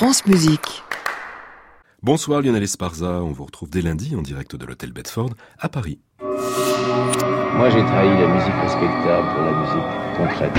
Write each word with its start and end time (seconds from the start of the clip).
France 0.00 0.24
Musique. 0.24 0.82
Bonsoir 2.02 2.40
Lionel 2.40 2.62
Esparza, 2.62 3.22
on 3.22 3.32
vous 3.32 3.44
retrouve 3.44 3.68
dès 3.68 3.82
lundi 3.82 4.16
en 4.16 4.22
direct 4.22 4.56
de 4.56 4.64
l'hôtel 4.64 4.94
Bedford 4.94 5.28
à 5.58 5.68
Paris. 5.68 5.98
Moi 6.22 7.68
j'ai 7.68 7.84
trahi 7.84 8.08
la 8.08 8.28
musique 8.28 8.54
respectable 8.62 9.28
pour 9.34 9.42
la 9.42 9.52
musique 9.60 9.90
concrète. 10.16 10.54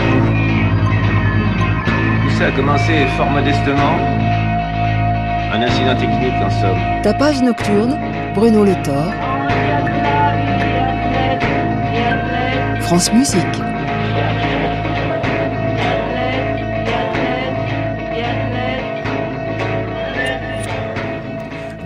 Tout 2.22 2.38
ça 2.38 2.46
a 2.50 2.52
commencé 2.52 3.08
fort 3.18 3.32
modestement. 3.32 3.98
Un 5.54 5.62
incident 5.64 5.96
technique 5.96 6.40
en 6.40 6.50
somme. 6.62 7.02
Tapage 7.02 7.42
nocturne, 7.42 7.98
Bruno 8.36 8.64
Le 8.64 8.76
Thor. 8.84 9.12
France 12.82 13.12
Musique. 13.12 13.71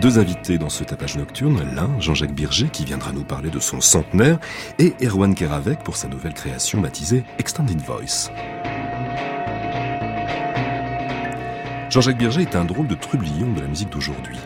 Deux 0.05 0.20
invités 0.20 0.59
dans 0.59 0.70
ce 0.70 0.84
tapage 0.84 1.18
nocturne, 1.18 1.64
l'un, 1.73 1.90
Jean-Jacques 2.00 2.36
Birger, 2.36 2.70
qui 2.72 2.86
viendra 2.86 3.12
nous 3.12 3.23
parler 3.23 3.50
de 3.50 3.58
son 3.59 3.82
centenaire, 3.82 4.38
et 4.78 4.94
Erwan 5.04 5.34
Keravec 5.34 5.80
pour 5.80 5.98
sa 5.98 6.08
nouvelle 6.08 6.36
création 6.36 6.80
baptisée 6.80 7.23
Extended 7.40 7.81
Voice. 7.81 8.30
Jean-Jacques 11.90 12.20
Birger 12.20 12.44
est 12.44 12.55
un 12.55 12.66
drôle 12.66 12.86
de 12.86 12.94
trublion 12.94 13.52
de 13.54 13.62
la 13.62 13.68
musique 13.68 13.90
d'aujourd'hui. 13.90 14.38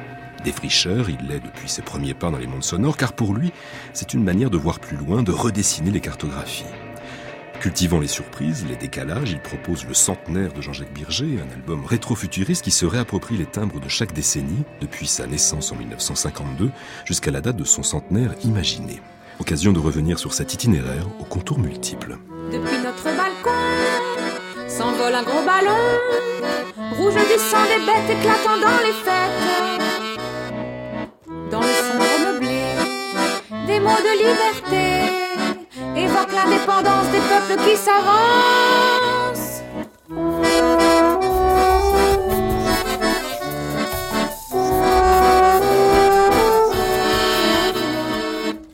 Défricheur, 0.45 1.09
il 1.09 1.27
l'est 1.27 1.41
depuis 1.41 1.68
ses 1.68 1.82
premiers 1.82 2.13
pas 2.13 2.32
dans 2.32 2.38
les 2.38 2.48
mondes 2.48 2.63
sonores, 2.63 2.96
car 2.96 3.12
pour 3.12 3.34
lui, 3.34 3.52
c'est 3.91 4.13
une 4.13 4.23
manière 4.23 4.49
de 4.49 4.57
voir 4.57 4.80
plus 4.80 4.96
loin, 4.96 5.23
de 5.23 5.34
redessiner 5.34 5.91
les 5.91 5.99
cartographies. 5.99 6.63
Cultivant 7.59 7.99
les 7.99 8.08
surprises, 8.08 8.66
les 8.66 8.77
décalages, 8.77 9.31
il 9.31 9.41
propose 9.41 9.86
le 9.86 9.94
centenaire 9.94 10.54
de 10.54 10.62
Jean-Jacques 10.62 10.94
Birger, 10.94 11.40
un 11.45 11.54
album 11.54 11.85
rétro-futuriste 11.85 12.63
qui 12.63 12.72
se 12.72 12.85
réapproprie 12.85 13.35
les 13.35 13.45
timbres 13.45 13.82
de 13.82 13.90
chaque 13.90 14.13
décennie, 14.13 14.63
depuis 14.80 15.08
sa 15.08 15.27
naissance 15.27 15.74
en 15.74 15.76
1952 15.76 16.71
jusqu'à 17.04 17.32
la 17.32 17.41
date 17.41 17.57
de 17.57 17.65
son 17.65 17.84
centenaire 17.84 18.34
imaginé. 18.46 19.02
Occasion 19.40 19.74
de 19.74 19.80
revenir 19.80 20.20
sur 20.20 20.34
cet 20.34 20.54
itinéraire 20.54 21.05
aux 21.20 21.26
contours 21.26 21.60
multiples. 21.60 22.18
Depuis 22.49 22.77
notre 22.77 23.04
balcon 23.04 23.49
s'envole 24.70 25.15
un 25.15 25.24
gros 25.24 25.46
ballon, 25.46 25.76
rouge 26.96 27.13
du 27.13 27.40
sang 27.40 27.65
des 27.65 27.85
bêtes 27.85 28.18
éclatant 28.20 28.57
dans 28.57 28.80
les 28.85 28.93
fêtes. 28.93 29.82
Dans 31.52 31.60
le 31.60 31.65
sombre 31.65 32.32
meublé, 32.32 32.63
des 33.68 33.82
mots 33.82 33.90
de 33.90 34.13
liberté 34.18 35.20
l'indépendance 36.34 37.07
des 37.12 37.20
peuples 37.20 37.62
qui 37.63 37.76
s'avancent. 37.76 39.62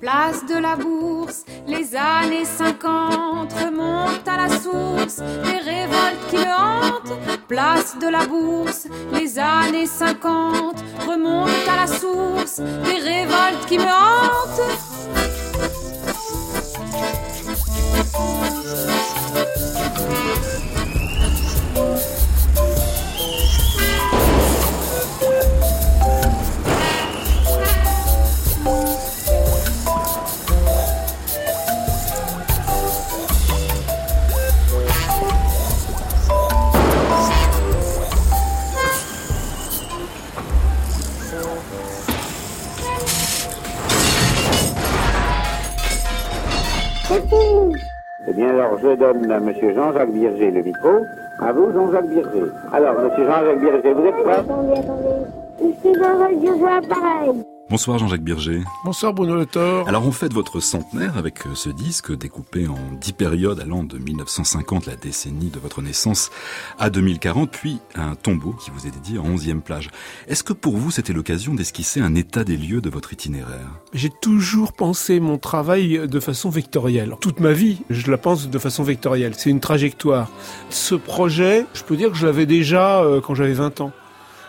Place 0.01 0.45
de 0.45 0.59
la 0.59 0.75
bourse, 0.75 1.45
les 1.67 1.95
années 1.95 2.45
50 2.45 3.53
remontent 3.53 4.31
à 4.31 4.47
la 4.47 4.49
source, 4.59 5.19
les 5.43 5.57
révoltes 5.57 6.27
qui 6.29 6.37
le 6.37 6.43
hantent. 6.43 7.19
Place 7.47 7.97
de 7.99 8.07
la 8.07 8.25
bourse, 8.25 8.87
les 9.13 9.39
années 9.39 9.87
50 9.87 10.83
remontent 11.07 11.71
à 11.71 11.75
la 11.81 11.87
source, 11.87 12.59
les 12.59 12.99
révoltes 12.99 13.65
qui 13.67 13.77
me 13.77 13.83
hantent. 13.83 15.44
À 49.35 49.37
M. 49.37 49.53
Jean-Jacques 49.75 50.11
Birger 50.11 50.51
le 50.51 50.61
micro. 50.63 50.89
À 51.39 51.51
vous, 51.51 51.71
Jean-Jacques 51.73 52.07
Birger. 52.07 52.51
Alors, 52.71 52.93
M. 52.99 53.11
Jean-Jacques 53.17 53.59
Birger, 53.59 53.93
vous 53.93 54.05
êtes 54.05 54.23
prêt? 54.23 54.33
Attendez, 54.33 54.79
attendez. 54.79 55.73
C'est 55.83 55.93
Jean-Jacques 55.93 56.39
Birger, 56.39 56.87
pareil. 56.87 57.44
Bonsoir 57.67 57.97
Jean-Jacques 57.97 58.23
Birger. 58.23 58.61
Bonsoir 58.83 59.11
Bruno 59.11 59.35
Le 59.35 59.47
Thor. 59.47 59.87
Alors 59.87 60.05
on 60.05 60.11
fête 60.11 60.33
votre 60.33 60.59
centenaire 60.59 61.17
avec 61.17 61.47
euh, 61.47 61.55
ce 61.55 61.71
disque 61.71 62.15
découpé 62.15 62.67
en 62.67 62.77
dix 63.01 63.11
périodes 63.11 63.59
allant 63.59 63.83
de 63.83 63.97
1950, 63.97 64.85
la 64.85 64.95
décennie 64.95 65.49
de 65.49 65.57
votre 65.57 65.81
naissance, 65.81 66.29
à 66.77 66.91
2040, 66.91 67.49
puis 67.49 67.79
un 67.95 68.13
tombeau 68.13 68.51
qui 68.51 68.69
vous 68.69 68.85
est 68.85 68.91
dédié 68.91 69.17
en 69.17 69.25
onzième 69.25 69.63
plage. 69.63 69.89
Est-ce 70.27 70.43
que 70.43 70.53
pour 70.53 70.77
vous 70.77 70.91
c'était 70.91 71.11
l'occasion 71.11 71.55
d'esquisser 71.55 72.01
un 72.01 72.13
état 72.13 72.43
des 72.43 72.55
lieux 72.55 72.81
de 72.81 72.89
votre 72.91 73.13
itinéraire? 73.13 73.71
J'ai 73.93 74.11
toujours 74.11 74.73
pensé 74.73 75.19
mon 75.19 75.39
travail 75.39 76.07
de 76.07 76.19
façon 76.19 76.51
vectorielle. 76.51 77.15
Toute 77.19 77.39
ma 77.39 77.53
vie, 77.53 77.79
je 77.89 78.11
la 78.11 78.19
pense 78.19 78.47
de 78.47 78.59
façon 78.59 78.83
vectorielle. 78.83 79.33
C'est 79.35 79.49
une 79.49 79.59
trajectoire. 79.59 80.29
Ce 80.69 80.93
projet, 80.93 81.65
je 81.73 81.81
peux 81.81 81.97
dire 81.97 82.11
que 82.11 82.17
je 82.17 82.27
l'avais 82.27 82.45
déjà 82.45 83.01
euh, 83.01 83.21
quand 83.21 83.33
j'avais 83.33 83.53
20 83.53 83.81
ans 83.81 83.91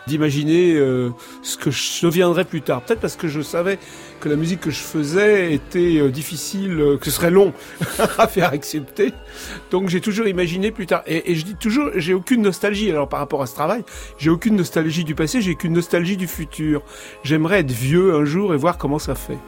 d'imaginer 0.06 0.74
euh, 0.74 1.10
ce 1.42 1.56
que 1.56 1.70
je 1.70 2.06
deviendrais 2.06 2.44
plus 2.44 2.62
tard. 2.62 2.82
Peut-être 2.82 3.00
parce 3.00 3.16
que 3.16 3.28
je 3.28 3.40
savais 3.40 3.78
que 4.20 4.28
la 4.28 4.36
musique 4.36 4.60
que 4.60 4.70
je 4.70 4.80
faisais 4.80 5.52
était 5.52 5.98
euh, 5.98 6.10
difficile, 6.10 6.80
euh, 6.80 6.96
que 6.96 7.06
ce 7.06 7.10
serait 7.10 7.30
long 7.30 7.52
à 8.18 8.26
faire 8.26 8.52
accepter. 8.52 9.12
Donc 9.70 9.88
j'ai 9.88 10.00
toujours 10.00 10.28
imaginé 10.28 10.70
plus 10.70 10.86
tard. 10.86 11.02
Et, 11.06 11.32
et 11.32 11.34
je 11.34 11.44
dis 11.44 11.56
toujours, 11.56 11.90
j'ai 11.96 12.14
aucune 12.14 12.42
nostalgie. 12.42 12.90
Alors 12.90 13.08
par 13.08 13.20
rapport 13.20 13.42
à 13.42 13.46
ce 13.46 13.54
travail, 13.54 13.84
j'ai 14.18 14.30
aucune 14.30 14.56
nostalgie 14.56 15.04
du 15.04 15.14
passé, 15.14 15.40
j'ai 15.40 15.54
qu'une 15.54 15.72
nostalgie 15.72 16.16
du 16.16 16.26
futur. 16.26 16.82
J'aimerais 17.22 17.60
être 17.60 17.72
vieux 17.72 18.14
un 18.14 18.24
jour 18.24 18.54
et 18.54 18.56
voir 18.56 18.78
comment 18.78 18.98
ça 18.98 19.14
fait. 19.14 19.38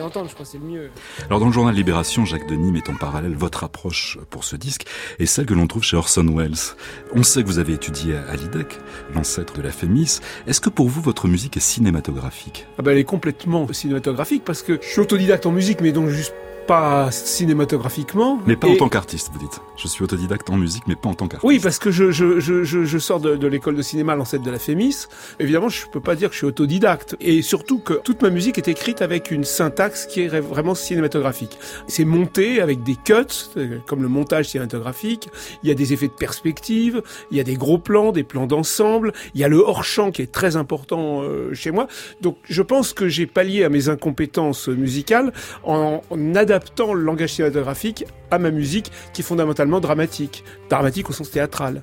Entendre, 0.00 0.28
je 0.28 0.34
crois 0.34 0.44
que 0.44 0.52
c'est 0.52 0.58
le 0.58 0.64
mieux. 0.64 0.90
Alors 1.26 1.40
dans 1.40 1.46
le 1.46 1.52
journal 1.52 1.74
Libération, 1.74 2.24
Jacques 2.24 2.48
Denis 2.48 2.72
met 2.72 2.88
en 2.88 2.94
parallèle 2.94 3.34
votre 3.34 3.64
approche 3.64 4.18
pour 4.30 4.44
ce 4.44 4.56
disque 4.56 4.86
et 5.18 5.26
celle 5.26 5.46
que 5.46 5.54
l'on 5.54 5.66
trouve 5.66 5.82
chez 5.82 5.96
Orson 5.96 6.26
Welles. 6.34 6.74
On 7.14 7.22
sait 7.22 7.42
que 7.42 7.48
vous 7.48 7.58
avez 7.58 7.74
étudié 7.74 8.16
à 8.16 8.36
l'IDEC, 8.36 8.78
l'ancêtre 9.14 9.54
de 9.54 9.62
la 9.62 9.70
FEMIS. 9.70 10.20
Est-ce 10.46 10.60
que 10.60 10.70
pour 10.70 10.88
vous, 10.88 11.00
votre 11.00 11.28
musique 11.28 11.56
est 11.56 11.60
cinématographique? 11.60 12.66
Ah 12.78 12.82
ben, 12.82 12.92
Elle 12.92 12.98
est 12.98 13.04
complètement 13.04 13.66
cinématographique 13.72 14.44
parce 14.44 14.62
que 14.62 14.78
je 14.82 14.86
suis 14.86 15.00
autodidacte 15.00 15.46
en 15.46 15.52
musique, 15.52 15.80
mais 15.80 15.92
donc 15.92 16.08
juste 16.08 16.34
pas 16.66 17.10
cinématographiquement. 17.10 18.40
Mais 18.46 18.56
pas 18.56 18.68
en 18.68 18.76
tant 18.76 18.88
qu'artiste, 18.88 19.30
vous 19.32 19.38
dites. 19.38 19.60
Je 19.76 19.88
suis 19.88 20.04
autodidacte 20.04 20.48
en 20.50 20.56
musique, 20.56 20.84
mais 20.86 20.94
pas 20.94 21.08
en 21.08 21.14
tant 21.14 21.26
qu'artiste. 21.26 21.46
Oui, 21.46 21.58
parce 21.58 21.78
que 21.78 21.90
je, 21.90 22.10
je, 22.10 22.38
je, 22.40 22.62
je 22.64 22.98
sors 22.98 23.18
de, 23.18 23.36
de 23.36 23.46
l'école 23.46 23.76
de 23.76 23.82
cinéma, 23.82 24.14
l'ancêtre 24.14 24.44
de 24.44 24.50
la 24.50 24.58
FEMIS. 24.58 25.06
Évidemment, 25.38 25.68
je 25.68 25.86
peux 25.86 26.00
pas 26.00 26.14
dire 26.14 26.28
que 26.28 26.34
je 26.34 26.38
suis 26.38 26.46
autodidacte. 26.46 27.16
Et 27.20 27.42
surtout 27.42 27.78
que 27.78 27.94
toute 27.94 28.22
ma 28.22 28.30
musique 28.30 28.58
est 28.58 28.68
écrite 28.68 29.02
avec 29.02 29.30
une 29.30 29.44
syntaxe 29.44 30.06
qui 30.06 30.20
est 30.20 30.28
vraiment 30.40 30.74
cinématographique. 30.74 31.58
C'est 31.86 32.04
monté 32.04 32.60
avec 32.60 32.82
des 32.82 32.96
cuts, 32.96 33.50
comme 33.86 34.02
le 34.02 34.08
montage 34.08 34.48
cinématographique. 34.48 35.28
Il 35.62 35.68
y 35.68 35.72
a 35.72 35.74
des 35.74 35.92
effets 35.92 36.08
de 36.08 36.12
perspective, 36.12 37.02
il 37.30 37.36
y 37.36 37.40
a 37.40 37.44
des 37.44 37.56
gros 37.56 37.78
plans, 37.78 38.12
des 38.12 38.24
plans 38.24 38.46
d'ensemble. 38.46 39.12
Il 39.34 39.40
y 39.40 39.44
a 39.44 39.48
le 39.48 39.58
hors-champ 39.58 40.10
qui 40.10 40.22
est 40.22 40.32
très 40.32 40.56
important 40.56 41.22
euh, 41.22 41.54
chez 41.54 41.70
moi. 41.70 41.88
Donc, 42.20 42.36
je 42.44 42.62
pense 42.62 42.92
que 42.92 43.08
j'ai 43.08 43.26
pallié 43.26 43.64
à 43.64 43.68
mes 43.68 43.88
incompétences 43.88 44.68
musicales 44.68 45.32
en, 45.64 46.02
en 46.10 46.34
adaptant 46.34 46.59
adaptant 46.60 46.92
le 46.92 47.02
langage 47.02 47.32
cinématographique 47.32 48.04
à 48.30 48.38
ma 48.38 48.50
musique 48.50 48.92
qui 49.14 49.22
est 49.22 49.24
fondamentalement 49.24 49.80
dramatique. 49.80 50.44
Dramatique 50.68 51.08
au 51.08 51.12
sens 51.14 51.30
théâtral. 51.30 51.82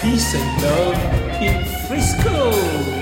Peace 0.00 0.34
and 0.34 0.62
love 0.62 1.42
in 1.42 1.64
Frisco. 1.86 2.99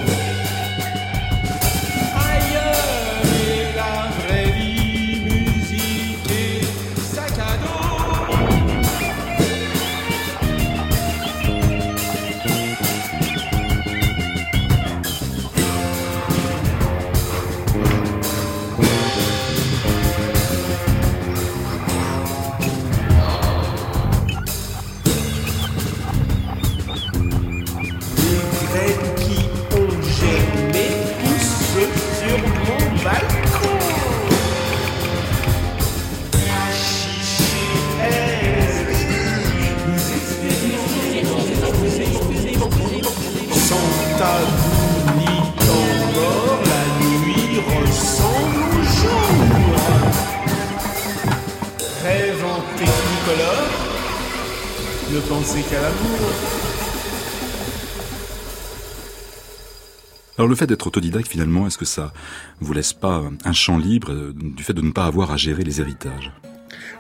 Alors 60.39 60.49
le 60.49 60.55
fait 60.55 60.67
d'être 60.67 60.87
autodidacte 60.87 61.29
finalement, 61.29 61.67
est-ce 61.67 61.77
que 61.77 61.85
ça 61.85 62.13
vous 62.61 62.73
laisse 62.73 62.93
pas 62.93 63.25
un 63.45 63.53
champ 63.53 63.77
libre 63.77 64.13
euh, 64.13 64.33
du 64.35 64.63
fait 64.63 64.73
de 64.73 64.81
ne 64.81 64.93
pas 64.93 65.05
avoir 65.05 65.31
à 65.33 65.37
gérer 65.37 65.65
les 65.65 65.81
héritages? 65.81 66.33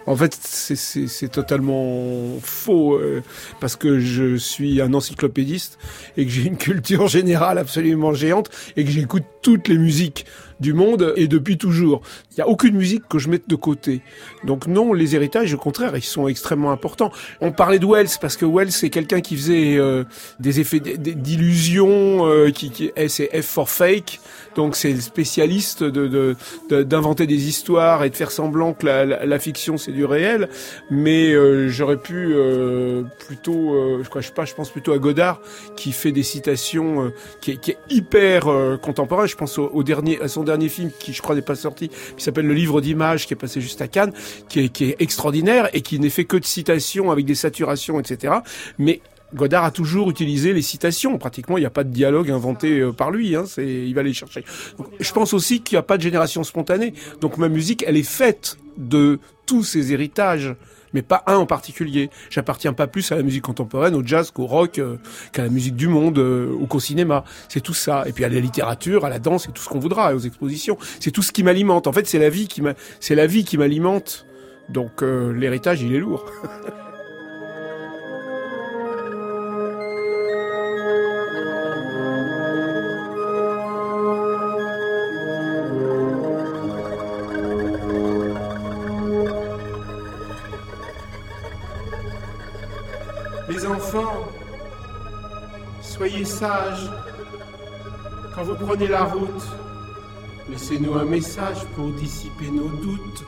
En 0.06 0.16
fait, 0.16 0.34
c'est 0.42 1.28
totalement 1.28 2.38
faux 2.42 2.96
euh, 2.96 3.22
parce 3.60 3.76
que 3.76 3.98
je 3.98 4.36
suis 4.36 4.80
un 4.80 4.94
encyclopédiste 4.94 5.78
et 6.16 6.24
que 6.24 6.32
j'ai 6.32 6.46
une 6.46 6.56
culture 6.56 7.08
générale 7.08 7.58
absolument 7.58 8.14
géante 8.14 8.50
et 8.76 8.84
que 8.84 8.90
j'écoute 8.90 9.24
toutes 9.42 9.68
les 9.68 9.78
musiques 9.78 10.26
du 10.60 10.72
monde 10.72 11.12
et 11.16 11.28
depuis 11.28 11.58
toujours. 11.58 12.02
Il 12.30 12.34
n'y 12.36 12.42
a 12.42 12.48
aucune 12.48 12.76
musique 12.76 13.08
que 13.08 13.18
je 13.18 13.28
mette 13.28 13.48
de 13.48 13.56
côté. 13.56 14.02
Donc 14.44 14.66
non, 14.66 14.92
les 14.92 15.14
héritages, 15.14 15.52
au 15.54 15.58
contraire, 15.58 15.96
ils 15.96 16.02
sont 16.02 16.28
extrêmement 16.28 16.72
importants. 16.72 17.10
On 17.40 17.52
parlait 17.52 17.78
de 17.78 17.86
Wells 17.86 18.08
parce 18.20 18.36
que 18.36 18.44
Wells 18.44 18.72
c'est 18.72 18.90
quelqu'un 18.90 19.20
qui 19.20 19.36
faisait 19.36 19.76
euh, 19.76 20.04
des 20.40 20.60
effets 20.60 20.80
d'illusion, 20.80 22.26
euh, 22.26 22.50
qui, 22.50 22.70
qui 22.70 22.90
c'est 23.08 23.42
F 23.42 23.46
for 23.46 23.68
fake. 23.68 24.20
Donc 24.56 24.76
c'est 24.76 24.92
le 24.92 25.00
spécialiste 25.00 25.84
de 25.84 26.36
d'inventer 26.68 27.26
de, 27.26 27.28
des 27.30 27.48
histoires 27.48 28.02
et 28.04 28.10
de 28.10 28.16
faire 28.16 28.30
semblant 28.30 28.72
que 28.72 28.86
la, 28.86 29.04
la, 29.04 29.38
fiction 29.38 29.76
c'est 29.76 29.92
du 29.92 30.04
réel. 30.04 30.48
Mais 30.90 31.32
euh, 31.32 31.68
j'aurais 31.68 31.96
pu 31.96 32.32
euh, 32.34 33.02
plutôt, 33.26 34.02
je 34.02 34.08
crois, 34.08 34.20
je 34.20 34.28
sais 34.28 34.32
pas, 34.32 34.44
je 34.44 34.54
pense 34.54 34.70
plutôt 34.70 34.92
à 34.92 34.98
Godard 34.98 35.40
qui 35.76 35.92
fait 35.92 36.12
des 36.12 36.22
citations 36.22 37.12
qui 37.40 37.52
est, 37.52 37.56
qui, 37.56 37.72
est, 37.72 37.78
hyper 37.90 38.46
contemporain. 38.82 39.26
Je 39.26 39.36
pense 39.36 39.58
au, 39.58 39.70
au 39.72 39.82
dernier, 39.82 40.20
à 40.20 40.28
son 40.28 40.44
dernier 40.48 40.68
film 40.68 40.90
qui 40.98 41.12
je 41.12 41.22
crois 41.22 41.34
n'est 41.34 41.42
pas 41.42 41.54
sorti, 41.54 41.88
qui 41.88 42.24
s'appelle 42.24 42.46
Le 42.46 42.54
Livre 42.54 42.80
d'images, 42.80 43.26
qui 43.26 43.34
est 43.34 43.36
passé 43.36 43.60
juste 43.60 43.80
à 43.80 43.88
Cannes, 43.88 44.12
qui 44.48 44.60
est, 44.60 44.68
qui 44.68 44.84
est 44.84 44.96
extraordinaire 44.98 45.68
et 45.72 45.80
qui 45.80 45.98
n'est 45.98 46.10
fait 46.10 46.24
que 46.24 46.36
de 46.36 46.44
citations 46.44 47.10
avec 47.10 47.24
des 47.24 47.34
saturations, 47.34 48.00
etc. 48.00 48.34
Mais 48.78 49.00
Godard 49.34 49.64
a 49.64 49.70
toujours 49.70 50.10
utilisé 50.10 50.52
les 50.52 50.62
citations. 50.62 51.18
Pratiquement, 51.18 51.58
il 51.58 51.60
n'y 51.60 51.66
a 51.66 51.70
pas 51.70 51.84
de 51.84 51.92
dialogue 51.92 52.30
inventé 52.30 52.80
euh, 52.80 52.92
par 52.92 53.10
lui. 53.10 53.36
Hein, 53.36 53.44
c'est, 53.46 53.66
il 53.66 53.94
va 53.94 54.02
les 54.02 54.14
chercher. 54.14 54.44
je 54.98 55.12
pense 55.12 55.34
aussi 55.34 55.60
qu'il 55.60 55.76
n'y 55.76 55.80
a 55.80 55.82
pas 55.82 55.96
de 55.96 56.02
génération 56.02 56.44
spontanée. 56.44 56.94
Donc 57.20 57.36
ma 57.36 57.48
musique, 57.48 57.84
elle 57.86 57.96
est 57.96 58.02
faite 58.02 58.58
de 58.76 59.18
tous 59.46 59.64
ces 59.64 59.92
héritages 59.92 60.54
mais 60.92 61.02
pas 61.02 61.22
un 61.26 61.36
en 61.36 61.46
particulier. 61.46 62.10
J'appartiens 62.30 62.72
pas 62.72 62.86
plus 62.86 63.10
à 63.12 63.16
la 63.16 63.22
musique 63.22 63.42
contemporaine, 63.42 63.94
au 63.94 64.04
jazz, 64.04 64.30
qu'au 64.30 64.46
rock, 64.46 64.78
euh, 64.78 64.96
qu'à 65.32 65.42
la 65.42 65.48
musique 65.48 65.76
du 65.76 65.88
monde 65.88 66.18
euh, 66.18 66.52
ou 66.58 66.66
qu'au 66.66 66.80
cinéma. 66.80 67.24
C'est 67.48 67.60
tout 67.60 67.74
ça. 67.74 68.04
Et 68.06 68.12
puis 68.12 68.24
à 68.24 68.28
la 68.28 68.40
littérature, 68.40 69.04
à 69.04 69.08
la 69.08 69.18
danse 69.18 69.48
et 69.48 69.52
tout 69.52 69.62
ce 69.62 69.68
qu'on 69.68 69.80
voudra, 69.80 70.12
et 70.12 70.14
aux 70.14 70.20
expositions. 70.20 70.78
C'est 71.00 71.10
tout 71.10 71.22
ce 71.22 71.32
qui 71.32 71.42
m'alimente. 71.42 71.86
En 71.86 71.92
fait, 71.92 72.06
c'est 72.06 72.18
la 72.18 72.30
vie 72.30 72.48
qui 72.48 72.62
c'est 73.00 73.14
la 73.14 73.26
vie 73.26 73.44
qui 73.44 73.58
m'alimente. 73.58 74.26
Donc 74.68 75.02
euh, 75.02 75.32
l'héritage, 75.32 75.82
il 75.82 75.94
est 75.94 75.98
lourd. 75.98 76.24
Quand 98.34 98.44
vous 98.44 98.54
prenez 98.54 98.86
la 98.86 99.04
route, 99.04 99.42
laissez-nous 100.48 100.94
un 100.94 101.04
message 101.04 101.64
pour 101.74 101.90
dissiper 101.90 102.50
nos 102.50 102.68
doutes. 102.68 103.24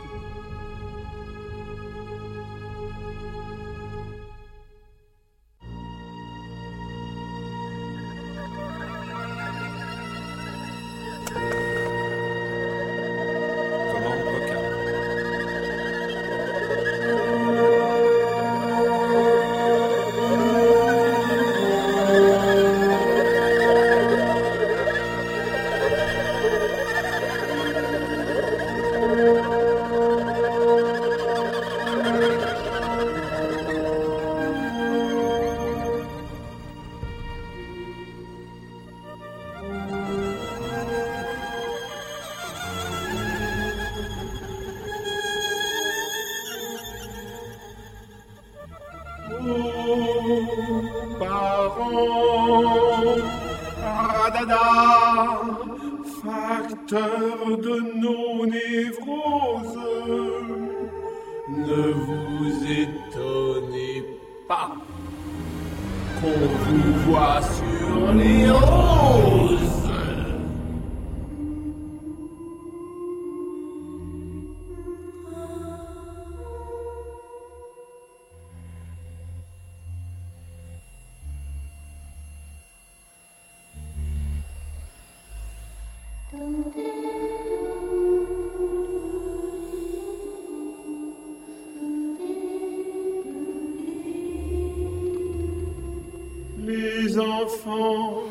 Enfants, 97.51 98.23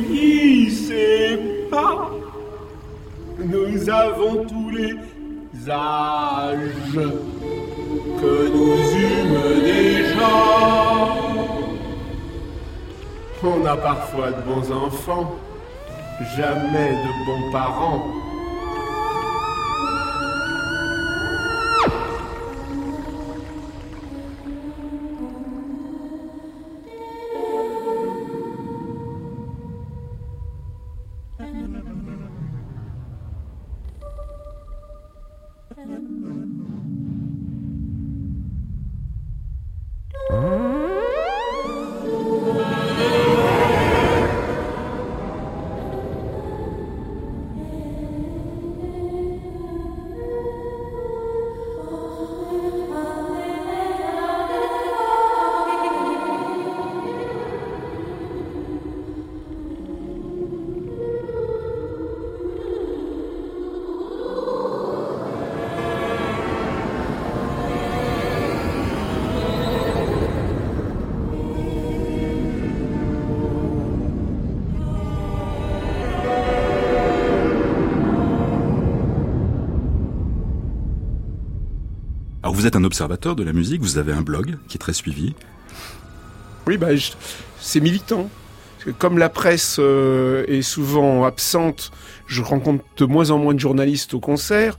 vieillissez 0.09 1.39
pas. 1.69 2.09
Nous 3.39 3.89
avons 3.89 4.45
tous 4.45 4.69
les 4.69 4.95
âges 5.69 6.99
que 8.19 8.47
nous 8.49 8.77
eûmes 8.95 9.61
déjà. 9.63 10.33
On 13.43 13.65
a 13.65 13.75
parfois 13.75 14.31
de 14.31 14.41
bons 14.43 14.71
enfants, 14.71 15.35
jamais 16.35 16.91
de 16.91 17.25
bons 17.25 17.51
parents. 17.51 18.20
Vous 82.61 82.67
êtes 82.67 82.75
un 82.75 82.83
observateur 82.83 83.35
de 83.35 83.41
la 83.41 83.53
musique, 83.53 83.81
vous 83.81 83.97
avez 83.97 84.13
un 84.13 84.21
blog 84.21 84.55
qui 84.67 84.77
est 84.77 84.79
très 84.79 84.93
suivi. 84.93 85.33
Oui, 86.67 86.77
bah, 86.77 86.89
c'est 87.59 87.79
militant. 87.79 88.29
Comme 88.99 89.17
la 89.17 89.29
presse 89.29 89.77
euh, 89.79 90.45
est 90.47 90.61
souvent 90.61 91.25
absente, 91.25 91.91
je 92.27 92.43
rencontre 92.43 92.83
de 92.97 93.05
moins 93.05 93.31
en 93.31 93.39
moins 93.39 93.55
de 93.55 93.59
journalistes 93.59 94.13
au 94.13 94.19
concert. 94.19 94.77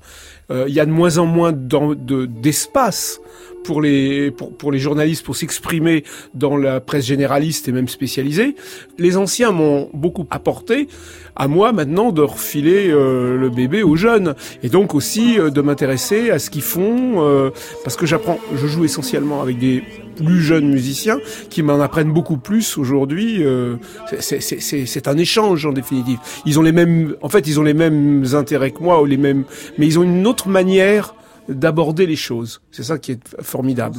Euh, 0.53 0.67
Il 0.69 0.75
y 0.75 0.81
a 0.81 0.87
de 0.87 0.91
moins 0.91 1.19
en 1.19 1.27
moins 1.27 1.53
d'espace 1.53 3.21
pour 3.65 3.81
les 3.81 4.31
pour, 4.31 4.73
les 4.73 4.79
journalistes 4.79 5.25
pour 5.25 5.37
s'exprimer 5.37 6.05
dans 6.35 6.57
la 6.57 6.81
presse 6.81 7.07
généraliste 7.07 7.69
et 7.69 7.73
même 7.73 7.89
spécialisée. 7.89 8.57
Les 8.99 9.17
anciens 9.17 9.53
m'ont 9.53 9.89
beaucoup 9.95 10.27
apporté. 10.31 10.89
À 11.35 11.49
moi 11.49 11.73
maintenant 11.73 12.13
de 12.13 12.21
refiler 12.21 12.91
euh, 12.91 13.39
le 13.39 13.49
bébé 13.49 13.83
aux 13.83 13.97
jeunes 13.97 14.35
et 14.63 14.69
donc 14.69 14.95
aussi 14.95 15.39
euh, 15.39 15.49
de 15.51 15.61
m'intéresser 15.63 16.31
à 16.31 16.39
ce 16.39 16.51
qu'ils 16.51 16.63
font 16.63 17.25
euh, 17.27 17.51
parce 17.85 17.97
que 17.97 18.05
j'apprends. 18.05 18.39
Je 18.55 18.67
joue 18.67 18.85
essentiellement 18.85 19.41
avec 19.41 19.59
des 19.59 19.83
plus 20.17 20.41
jeunes 20.41 20.69
musiciens 20.69 21.19
qui 21.51 21.63
m'en 21.63 21.81
apprennent 21.81 22.13
beaucoup 22.13 22.37
plus 22.37 22.79
aujourd'hui. 22.79 23.43
euh, 23.43 23.77
c'est 24.21 25.09
un 25.09 25.17
échange 25.17 25.67
en 25.67 25.73
définitive. 25.73 26.19
Ils 26.45 26.59
ont 26.59 26.63
les 26.63 26.73
mêmes, 26.73 27.17
en 27.23 27.29
fait, 27.29 27.47
ils 27.47 27.59
ont 27.59 27.63
les 27.63 27.75
mêmes 27.75 28.25
intérêts 28.35 28.71
que 28.71 28.83
moi 28.83 29.01
ou 29.03 29.07
les 29.07 29.17
mêmes, 29.17 29.45
mais 29.79 29.87
ils 29.87 29.99
ont 29.99 30.03
une 30.03 30.27
autre 30.27 30.42
manière 30.49 31.15
d'aborder 31.49 32.07
les 32.07 32.17
choses. 32.17 32.61
C'est 32.71 32.85
ça 32.85 32.99
qui 32.99 33.13
est 33.13 33.43
formidable. 33.43 33.99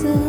une 0.00 0.21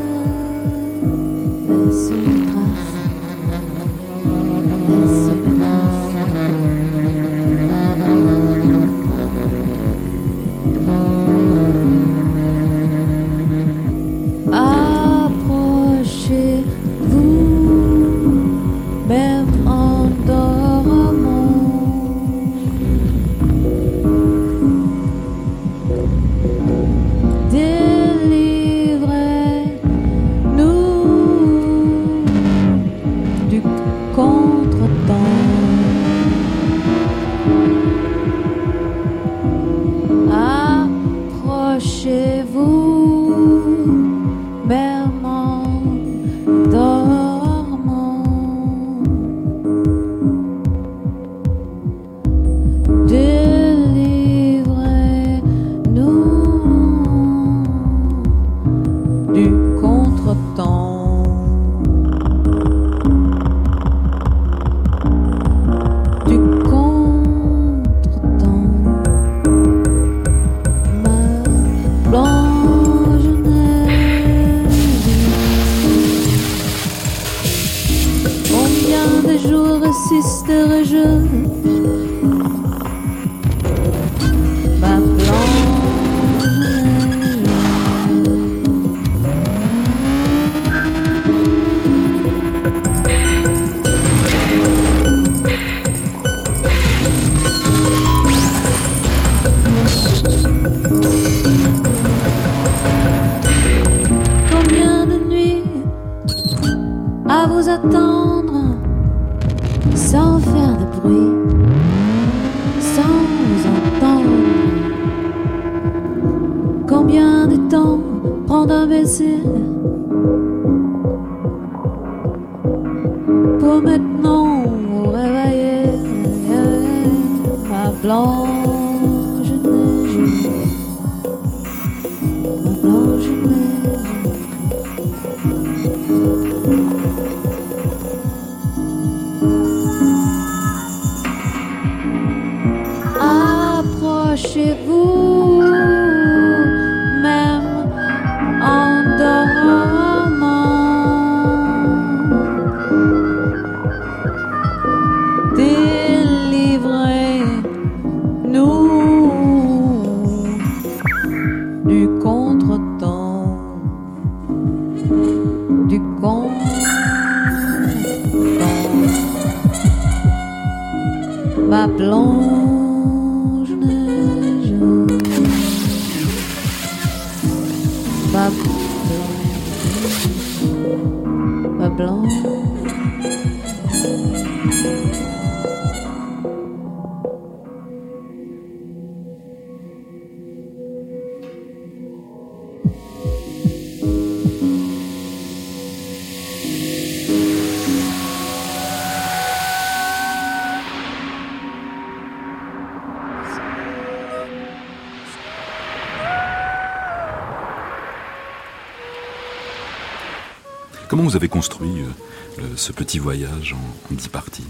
Comment 211.07 211.23
vous 211.23 211.35
avez 211.35 211.49
construit 211.49 211.89
euh, 211.99 212.61
ce 212.75 212.91
petit 212.91 213.19
voyage 213.19 213.73
en, 213.73 214.13
en 214.13 214.15
dix 214.15 214.27
parties? 214.29 214.65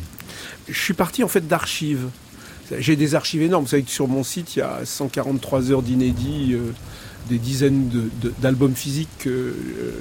Je 0.67 0.79
suis 0.79 0.93
parti 0.93 1.23
en 1.23 1.27
fait 1.27 1.47
d'archives. 1.47 2.07
J'ai 2.79 2.95
des 2.95 3.15
archives 3.15 3.41
énormes. 3.41 3.65
Vous 3.65 3.69
savez 3.69 3.83
que 3.83 3.91
sur 3.91 4.07
mon 4.07 4.23
site, 4.23 4.55
il 4.55 4.59
y 4.59 4.61
a 4.61 4.79
143 4.83 5.71
heures 5.71 5.81
d'inédits, 5.81 6.53
euh, 6.53 6.71
des 7.29 7.37
dizaines 7.37 8.09
d'albums 8.39 8.75
physiques 8.75 9.27
euh, 9.27 9.53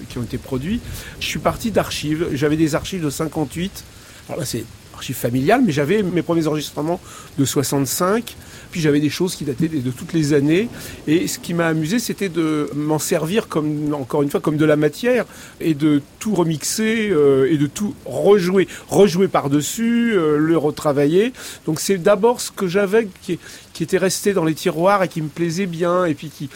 qui 0.08 0.18
ont 0.18 0.22
été 0.22 0.38
produits. 0.38 0.80
Je 1.20 1.26
suis 1.26 1.38
parti 1.38 1.70
d'archives. 1.70 2.28
J'avais 2.32 2.56
des 2.56 2.74
archives 2.74 3.04
de 3.04 3.10
58. 3.10 3.84
Alors 4.28 4.40
là, 4.40 4.46
c'est 4.46 4.64
archives 4.94 5.16
familiales, 5.16 5.62
mais 5.64 5.72
j'avais 5.72 6.02
mes 6.02 6.22
premiers 6.22 6.46
enregistrements 6.46 7.00
de 7.38 7.44
65. 7.44 8.36
Puis 8.72 8.80
j'avais 8.80 9.00
des 9.00 9.10
choses 9.10 9.36
qui 9.36 9.44
dataient 9.44 9.68
de 9.68 9.90
toutes 9.90 10.12
les 10.12 10.32
années. 10.32 10.68
Et 11.06 11.28
ce 11.28 11.38
qui 11.38 11.54
m'a 11.54 11.66
amusé, 11.68 11.98
c'était 11.98 12.28
de 12.28 12.68
m'en 12.74 12.98
servir 12.98 13.46
comme, 13.46 13.94
encore 13.94 14.22
une 14.22 14.30
fois, 14.30 14.40
comme 14.40 14.56
de 14.56 14.64
la 14.64 14.76
matière 14.76 15.26
et 15.60 15.74
de 15.74 16.02
tout 16.18 16.34
remixer 16.34 17.10
euh, 17.10 17.52
et 17.52 17.58
de 17.58 17.66
tout 17.66 17.94
rejouer, 18.06 18.66
rejouer 18.88 19.28
par-dessus, 19.28 20.12
euh, 20.14 20.38
le 20.38 20.56
retravailler. 20.56 21.32
Donc 21.66 21.80
c'est 21.80 21.98
d'abord 21.98 22.40
ce 22.40 22.50
que 22.50 22.66
j'avais 22.66 23.08
qui, 23.22 23.38
était 23.80 23.98
resté 23.98 24.32
dans 24.32 24.44
les 24.44 24.54
tiroirs 24.54 25.02
et 25.02 25.08
qui 25.08 25.20
me 25.20 25.28
plaisait 25.28 25.66
bien. 25.66 26.04
Et 26.04 26.14
puis 26.14 26.28
qui, 26.28 26.48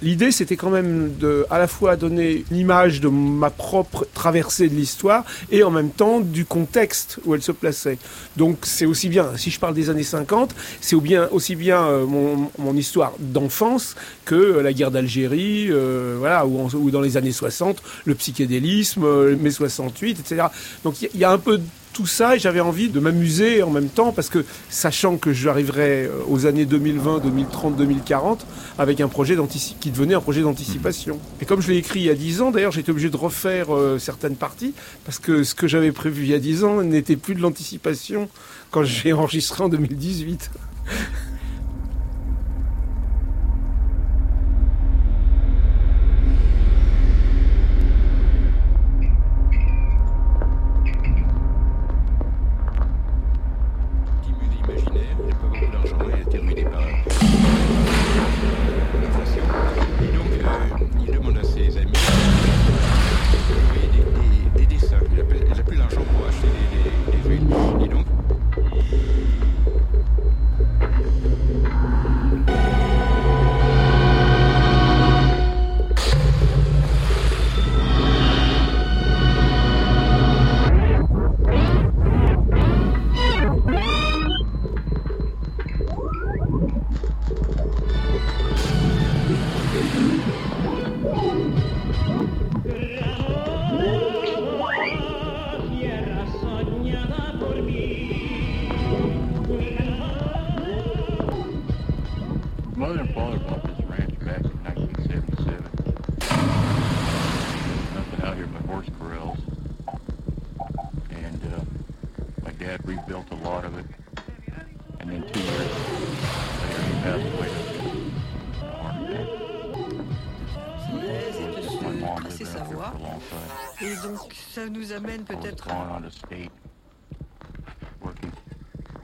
l'idée, 0.00 0.30
c'était 0.30 0.54
quand 0.54 0.70
même 0.70 1.12
de, 1.18 1.44
à 1.50 1.58
la 1.58 1.66
fois 1.66 1.96
donner 1.96 2.44
une 2.52 2.56
image 2.56 3.00
de 3.00 3.08
ma 3.08 3.50
propre 3.50 4.06
traversée 4.14 4.68
de 4.68 4.76
l'histoire 4.76 5.24
et 5.50 5.64
en 5.64 5.72
même 5.72 5.90
temps 5.90 6.20
du 6.20 6.44
contexte 6.44 7.18
où 7.24 7.34
elle 7.34 7.42
se 7.42 7.50
plaçait. 7.50 7.98
Donc 8.36 8.58
c'est 8.62 8.86
aussi 8.86 9.08
bien, 9.08 9.36
si 9.36 9.50
je 9.50 9.58
parle 9.58 9.74
des 9.74 9.90
années 9.90 10.04
50, 10.04 10.54
c'est 10.80 10.94
bien, 11.00 11.28
aussi 11.32 11.56
bien 11.58 11.82
euh, 11.82 12.06
mon, 12.06 12.50
mon, 12.58 12.74
histoire 12.74 13.12
d'enfance 13.18 13.96
que 14.24 14.34
euh, 14.34 14.62
la 14.62 14.72
guerre 14.72 14.90
d'Algérie, 14.90 15.66
euh, 15.70 16.16
voilà, 16.18 16.46
ou, 16.46 16.68
ou, 16.74 16.90
dans 16.90 17.02
les 17.02 17.18
années 17.18 17.32
60, 17.32 17.82
le 18.06 18.14
psychédélisme, 18.14 19.34
mai 19.36 19.50
68, 19.50 20.20
etc. 20.20 20.46
Donc 20.84 21.02
il 21.02 21.10
y, 21.14 21.18
y, 21.18 21.24
a 21.24 21.30
un 21.30 21.38
peu 21.38 21.60
tout 21.98 22.06
ça 22.06 22.36
et 22.36 22.38
j'avais 22.38 22.60
envie 22.60 22.88
de 22.88 23.00
m'amuser 23.00 23.62
en 23.64 23.70
même 23.70 23.88
temps 23.88 24.12
parce 24.12 24.28
que 24.28 24.44
sachant 24.70 25.16
que 25.16 25.32
j'arriverais 25.32 26.08
aux 26.28 26.46
années 26.46 26.64
2020, 26.64 27.18
2030, 27.18 27.76
2040 27.76 28.46
avec 28.78 29.00
un 29.00 29.08
projet 29.08 29.36
qui 29.80 29.90
devenait 29.90 30.14
un 30.14 30.20
projet 30.20 30.42
d'anticipation. 30.42 31.18
Et 31.40 31.44
comme 31.44 31.60
je 31.60 31.72
l'ai 31.72 31.78
écrit 31.78 31.98
il 31.98 32.06
y 32.06 32.10
a 32.10 32.14
10 32.14 32.42
ans, 32.42 32.50
d'ailleurs 32.52 32.70
j'étais 32.70 32.90
obligé 32.90 33.10
de 33.10 33.16
refaire 33.16 33.74
euh, 33.74 33.98
certaines 33.98 34.36
parties 34.36 34.74
parce 35.04 35.18
que 35.18 35.42
ce 35.42 35.56
que 35.56 35.66
j'avais 35.66 35.90
prévu 35.90 36.22
il 36.22 36.30
y 36.30 36.34
a 36.34 36.38
10 36.38 36.62
ans 36.62 36.82
n'était 36.82 37.16
plus 37.16 37.34
de 37.34 37.40
l'anticipation 37.40 38.28
quand 38.70 38.84
j'ai 38.84 39.12
enregistré 39.12 39.64
en 39.64 39.68
2018. 39.68 40.50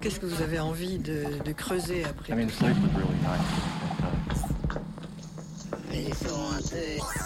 Qu'est-ce 0.01 0.21
que 0.21 0.27
vous 0.27 0.43
avez 0.43 0.59
envie 0.59 0.99
de, 0.99 1.43
de 1.45 1.53
creuser 1.53 2.05
après 2.05 2.33
I 2.33 2.37
mean, 2.37 2.47
the 2.49 2.53
place 2.53 2.77
was 2.77 2.93
really 2.95 3.17
nice. 3.23 3.75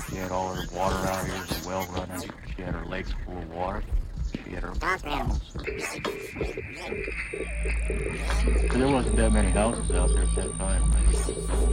She 0.08 0.16
had 0.16 0.30
all 0.30 0.54
her 0.54 0.64
water 0.76 0.96
out 1.08 1.24
here, 1.26 1.44
the 1.48 1.68
well 1.68 1.86
running. 1.92 2.30
She 2.54 2.62
had 2.62 2.74
her 2.74 2.84
lakes 2.86 3.12
full 3.24 3.38
of 3.38 3.50
water. 3.52 3.82
She 4.44 4.50
had 4.50 4.62
her 4.62 4.72
animals. 5.04 5.40
There 8.72 8.88
wasn't 8.88 9.16
that 9.16 9.32
many 9.32 9.50
houses 9.50 9.90
out 9.90 10.10
there 10.10 10.22
at 10.22 10.34
that 10.36 10.58
time. 10.58 11.67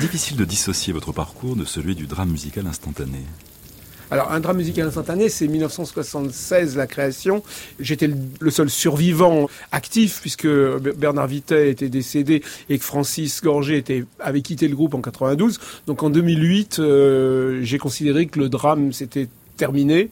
Difficile 0.00 0.36
de 0.36 0.44
dissocier 0.44 0.92
votre 0.92 1.12
parcours 1.12 1.56
de 1.56 1.64
celui 1.64 1.94
du 1.94 2.06
drame 2.06 2.28
musical 2.28 2.66
instantané. 2.66 3.20
Alors, 4.10 4.30
un 4.30 4.40
drame 4.40 4.58
musical 4.58 4.86
instantané, 4.86 5.30
c'est 5.30 5.48
1976 5.48 6.76
la 6.76 6.86
création. 6.86 7.42
J'étais 7.80 8.10
le 8.38 8.50
seul 8.50 8.68
survivant 8.68 9.48
actif 9.72 10.20
puisque 10.20 10.46
Bernard 10.46 11.28
Vitet 11.28 11.70
était 11.70 11.88
décédé 11.88 12.42
et 12.68 12.78
que 12.78 12.84
Francis 12.84 13.40
Gorgé 13.42 13.82
avait 14.20 14.42
quitté 14.42 14.68
le 14.68 14.76
groupe 14.76 14.92
en 14.92 15.00
92. 15.00 15.58
Donc 15.86 16.02
en 16.02 16.10
2008, 16.10 16.78
euh, 16.78 17.60
j'ai 17.62 17.78
considéré 17.78 18.26
que 18.26 18.38
le 18.38 18.50
drame 18.50 18.92
s'était 18.92 19.28
terminé 19.56 20.10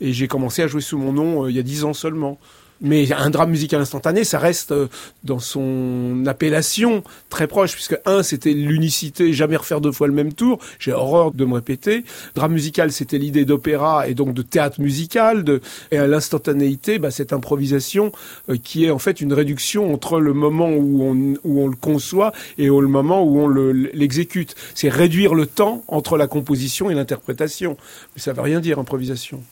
et 0.00 0.12
j'ai 0.12 0.26
commencé 0.26 0.62
à 0.62 0.66
jouer 0.66 0.80
sous 0.80 0.98
mon 0.98 1.12
nom 1.12 1.44
euh, 1.44 1.50
il 1.50 1.56
y 1.56 1.60
a 1.60 1.62
dix 1.62 1.84
ans 1.84 1.94
seulement. 1.94 2.40
Mais 2.80 3.12
un 3.12 3.30
drame 3.30 3.50
musical 3.50 3.80
instantané, 3.80 4.24
ça 4.24 4.38
reste 4.38 4.72
euh, 4.72 4.88
dans 5.22 5.38
son 5.38 6.24
appellation 6.26 7.04
très 7.28 7.46
proche, 7.46 7.72
puisque 7.74 7.98
un, 8.06 8.22
c'était 8.22 8.52
l'unicité, 8.52 9.32
jamais 9.32 9.56
refaire 9.56 9.80
deux 9.80 9.92
fois 9.92 10.06
le 10.06 10.14
même 10.14 10.32
tour. 10.32 10.58
J'ai 10.78 10.92
horreur 10.92 11.32
de 11.32 11.44
me 11.44 11.54
répéter. 11.54 12.04
Drame 12.34 12.52
musical, 12.52 12.90
c'était 12.90 13.18
l'idée 13.18 13.44
d'opéra 13.44 14.08
et 14.08 14.14
donc 14.14 14.32
de 14.32 14.42
théâtre 14.42 14.80
musical. 14.80 15.44
De, 15.44 15.60
et 15.90 15.98
à 15.98 16.06
l'instantanéité, 16.06 16.98
bah, 16.98 17.10
cette 17.10 17.32
improvisation 17.32 18.12
euh, 18.48 18.56
qui 18.56 18.86
est 18.86 18.90
en 18.90 18.98
fait 18.98 19.20
une 19.20 19.32
réduction 19.32 19.92
entre 19.92 20.18
le 20.18 20.32
moment 20.32 20.70
où 20.70 21.02
on, 21.02 21.34
où 21.44 21.62
on 21.62 21.68
le 21.68 21.76
conçoit 21.76 22.32
et 22.58 22.66
le 22.66 22.88
moment 22.88 23.22
où 23.22 23.40
on 23.40 23.48
l'exécute. 23.48 24.54
c'est 24.74 24.88
réduire 24.88 25.34
le 25.34 25.46
temps 25.46 25.84
entre 25.88 26.16
la 26.16 26.26
composition 26.26 26.90
et 26.90 26.94
l'interprétation. 26.94 27.76
Mais 28.14 28.22
ça 28.22 28.32
veut 28.32 28.42
rien 28.42 28.60
dire, 28.60 28.78
improvisation. 28.78 29.42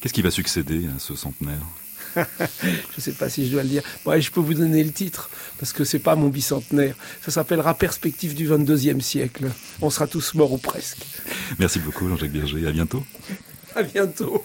Qu'est-ce 0.00 0.14
qui 0.14 0.22
va 0.22 0.30
succéder 0.30 0.86
à 0.94 0.98
ce 0.98 1.14
centenaire? 1.14 1.83
je 2.62 2.96
ne 2.96 3.00
sais 3.00 3.12
pas 3.12 3.28
si 3.28 3.46
je 3.46 3.52
dois 3.52 3.62
le 3.62 3.68
dire. 3.68 3.82
Bon, 4.04 4.20
je 4.20 4.30
peux 4.30 4.40
vous 4.40 4.54
donner 4.54 4.82
le 4.82 4.92
titre, 4.92 5.30
parce 5.58 5.72
que 5.72 5.84
c'est 5.84 5.98
pas 5.98 6.16
mon 6.16 6.28
bicentenaire. 6.28 6.94
Ça 7.22 7.30
s'appellera 7.30 7.74
Perspective 7.74 8.34
du 8.34 8.48
22e 8.48 9.00
siècle. 9.00 9.50
On 9.80 9.90
sera 9.90 10.06
tous 10.06 10.34
morts 10.34 10.52
ou 10.52 10.58
presque. 10.58 10.98
Merci 11.58 11.78
beaucoup, 11.78 12.08
Jean-Jacques 12.08 12.32
Berger. 12.32 12.66
À 12.66 12.72
bientôt. 12.72 13.04
À 13.74 13.82
bientôt. 13.82 14.44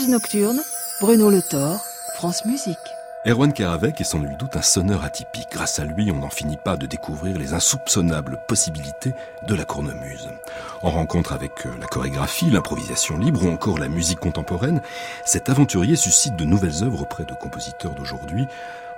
Nocturne, 0.00 0.62
Bruno 1.00 1.28
Le 1.28 1.42
Thor, 1.42 1.84
France 2.14 2.46
Musique. 2.46 2.78
Erwan 3.26 3.52
Karavec 3.52 4.00
est 4.00 4.04
sans 4.04 4.20
nul 4.20 4.36
doute 4.38 4.56
un 4.56 4.62
sonneur 4.62 5.04
atypique. 5.04 5.50
Grâce 5.52 5.78
à 5.80 5.84
lui, 5.84 6.10
on 6.10 6.16
n'en 6.16 6.30
finit 6.30 6.56
pas 6.56 6.78
de 6.78 6.86
découvrir 6.86 7.36
les 7.36 7.52
insoupçonnables 7.52 8.38
possibilités 8.48 9.12
de 9.46 9.54
la 9.54 9.66
cornemuse. 9.66 10.30
En 10.80 10.90
rencontre 10.90 11.34
avec 11.34 11.66
euh, 11.66 11.70
la 11.78 11.86
chorégraphie, 11.86 12.50
l'improvisation 12.50 13.18
libre 13.18 13.44
ou 13.44 13.50
encore 13.50 13.78
la 13.78 13.88
musique 13.88 14.18
contemporaine, 14.18 14.80
cet 15.26 15.50
aventurier 15.50 15.94
suscite 15.94 16.36
de 16.36 16.46
nouvelles 16.46 16.82
œuvres 16.82 17.02
auprès 17.02 17.24
de 17.24 17.34
compositeurs 17.34 17.94
d'aujourd'hui, 17.94 18.46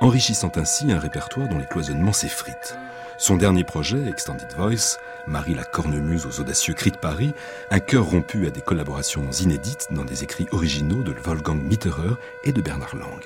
enrichissant 0.01 0.53
ainsi 0.55 0.93
un 0.93 1.01
répertoire 1.01 1.49
dont 1.49 1.59
les 1.59 1.67
cloisonnements 1.67 2.13
s'effritent. 2.13 2.79
Son 3.17 3.37
dernier 3.37 3.65
projet, 3.65 4.07
Extended 4.09 4.53
Voice, 4.57 4.99
marie 5.27 5.55
la 5.55 5.65
cornemuse 5.65 6.27
aux 6.27 6.41
audacieux 6.41 6.75
cris 6.75 6.91
de 6.91 6.97
Paris, 6.97 7.35
un 7.71 7.81
cœur 7.81 8.05
rompu 8.05 8.47
à 8.47 8.51
des 8.51 8.61
collaborations 8.61 9.31
inédites 9.31 9.89
dans 9.91 10.05
des 10.05 10.23
écrits 10.23 10.49
originaux 10.53 11.03
de 11.03 11.13
Wolfgang 11.13 11.63
Mitterer 11.63 12.15
et 12.45 12.53
de 12.53 12.61
Bernard 12.61 12.97
Lang. 12.97 13.21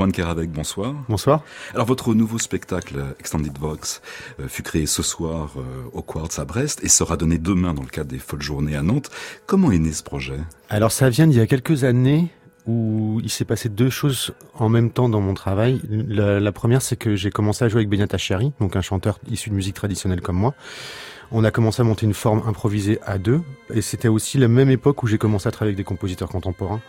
Erwan 0.00 0.12
Karavec, 0.12 0.50
bonsoir. 0.50 0.94
Bonsoir. 1.10 1.42
Alors 1.74 1.84
votre 1.84 2.14
nouveau 2.14 2.38
spectacle 2.38 3.04
Extended 3.18 3.52
Vox 3.58 4.00
euh, 4.40 4.48
fut 4.48 4.62
créé 4.62 4.86
ce 4.86 5.02
soir 5.02 5.52
euh, 5.58 5.60
au 5.92 6.00
Quartz 6.00 6.38
à 6.38 6.46
Brest 6.46 6.82
et 6.82 6.88
sera 6.88 7.18
donné 7.18 7.36
demain 7.36 7.74
dans 7.74 7.82
le 7.82 7.88
cadre 7.88 8.08
des 8.08 8.18
Folles 8.18 8.40
Journées 8.40 8.76
à 8.76 8.82
Nantes. 8.82 9.10
Comment 9.44 9.70
est 9.72 9.78
né 9.78 9.92
ce 9.92 10.02
projet? 10.02 10.38
Alors 10.70 10.90
ça 10.90 11.10
vient 11.10 11.26
d'il 11.26 11.36
y 11.36 11.42
a 11.42 11.46
quelques 11.46 11.84
années 11.84 12.30
où 12.66 13.20
il 13.22 13.28
s'est 13.28 13.44
passé 13.44 13.68
deux 13.68 13.90
choses 13.90 14.32
en 14.54 14.70
même 14.70 14.90
temps 14.90 15.10
dans 15.10 15.20
mon 15.20 15.34
travail. 15.34 15.82
La, 15.90 16.40
la 16.40 16.52
première, 16.52 16.80
c'est 16.80 16.96
que 16.96 17.14
j'ai 17.14 17.30
commencé 17.30 17.66
à 17.66 17.68
jouer 17.68 17.80
avec 17.80 17.90
Benyata 17.90 18.16
Cheri, 18.16 18.52
donc 18.58 18.76
un 18.76 18.80
chanteur 18.80 19.18
issu 19.30 19.50
de 19.50 19.54
musique 19.54 19.74
traditionnelle 19.74 20.22
comme 20.22 20.36
moi. 20.36 20.54
On 21.32 21.44
a 21.44 21.52
commencé 21.52 21.80
à 21.80 21.84
monter 21.84 22.06
une 22.06 22.14
forme 22.14 22.42
improvisée 22.44 22.98
à 23.06 23.16
deux, 23.16 23.40
et 23.72 23.82
c'était 23.82 24.08
aussi 24.08 24.36
la 24.36 24.48
même 24.48 24.68
époque 24.68 25.04
où 25.04 25.06
j'ai 25.06 25.16
commencé 25.16 25.46
à 25.46 25.52
travailler 25.52 25.74
avec 25.74 25.76
des 25.76 25.84
compositeurs 25.84 26.28
contemporains, 26.28 26.80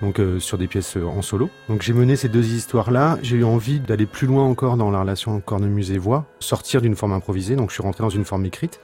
donc 0.00 0.20
euh, 0.20 0.40
sur 0.40 0.56
des 0.56 0.68
pièces 0.68 0.96
euh, 0.96 1.04
en 1.04 1.20
solo. 1.20 1.50
Donc 1.68 1.82
j'ai 1.82 1.92
mené 1.92 2.16
ces 2.16 2.30
deux 2.30 2.46
histoires-là. 2.46 3.18
J'ai 3.22 3.36
eu 3.36 3.44
envie 3.44 3.78
d'aller 3.78 4.06
plus 4.06 4.26
loin 4.26 4.44
encore 4.44 4.78
dans 4.78 4.90
la 4.90 5.00
relation 5.00 5.38
cornemuse-voix, 5.40 6.24
sortir 6.38 6.80
d'une 6.80 6.96
forme 6.96 7.12
improvisée. 7.12 7.56
Donc 7.56 7.68
je 7.68 7.74
suis 7.74 7.82
rentré 7.82 8.02
dans 8.02 8.08
une 8.08 8.24
forme 8.24 8.46
écrite, 8.46 8.80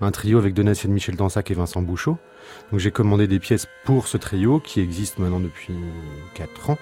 un 0.00 0.12
trio 0.12 0.38
avec 0.38 0.54
Donatien 0.54 0.88
Michel 0.88 1.16
Dansac 1.16 1.50
et 1.50 1.54
Vincent 1.54 1.82
Bouchot. 1.82 2.16
Donc 2.70 2.78
j'ai 2.78 2.92
commandé 2.92 3.26
des 3.26 3.40
pièces 3.40 3.66
pour 3.84 4.06
ce 4.06 4.18
trio 4.18 4.60
qui 4.60 4.78
existe 4.78 5.18
maintenant 5.18 5.40
depuis 5.40 5.74
quatre 6.34 6.70
ans. 6.70 6.78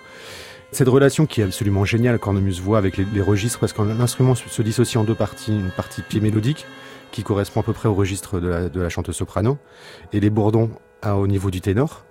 Cette 0.72 0.88
relation 0.88 1.24
qui 1.24 1.40
est 1.40 1.44
absolument 1.44 1.86
géniale, 1.86 2.18
cornemuse-voix, 2.18 2.76
avec 2.76 2.98
les, 2.98 3.06
les 3.14 3.20
registres, 3.22 3.58
parce 3.60 3.72
que 3.72 3.80
l'instrument 3.82 4.34
se 4.34 4.62
dissocie 4.62 4.96
en 4.96 5.04
deux 5.04 5.14
parties, 5.14 5.52
une 5.52 5.70
partie 5.70 6.02
pied 6.02 6.20
mélodique 6.20 6.66
qui 7.12 7.22
correspond 7.22 7.60
à 7.60 7.62
peu 7.62 7.72
près 7.72 7.88
au 7.88 7.94
registre 7.94 8.40
de 8.40 8.48
la, 8.48 8.68
de 8.68 8.80
la 8.80 8.88
chanteuse 8.88 9.16
soprano, 9.16 9.58
et 10.12 10.18
les 10.18 10.30
bourdons 10.30 10.70
à, 11.02 11.16
au 11.16 11.28
niveau 11.28 11.50
du 11.50 11.60
ténor. 11.60 12.04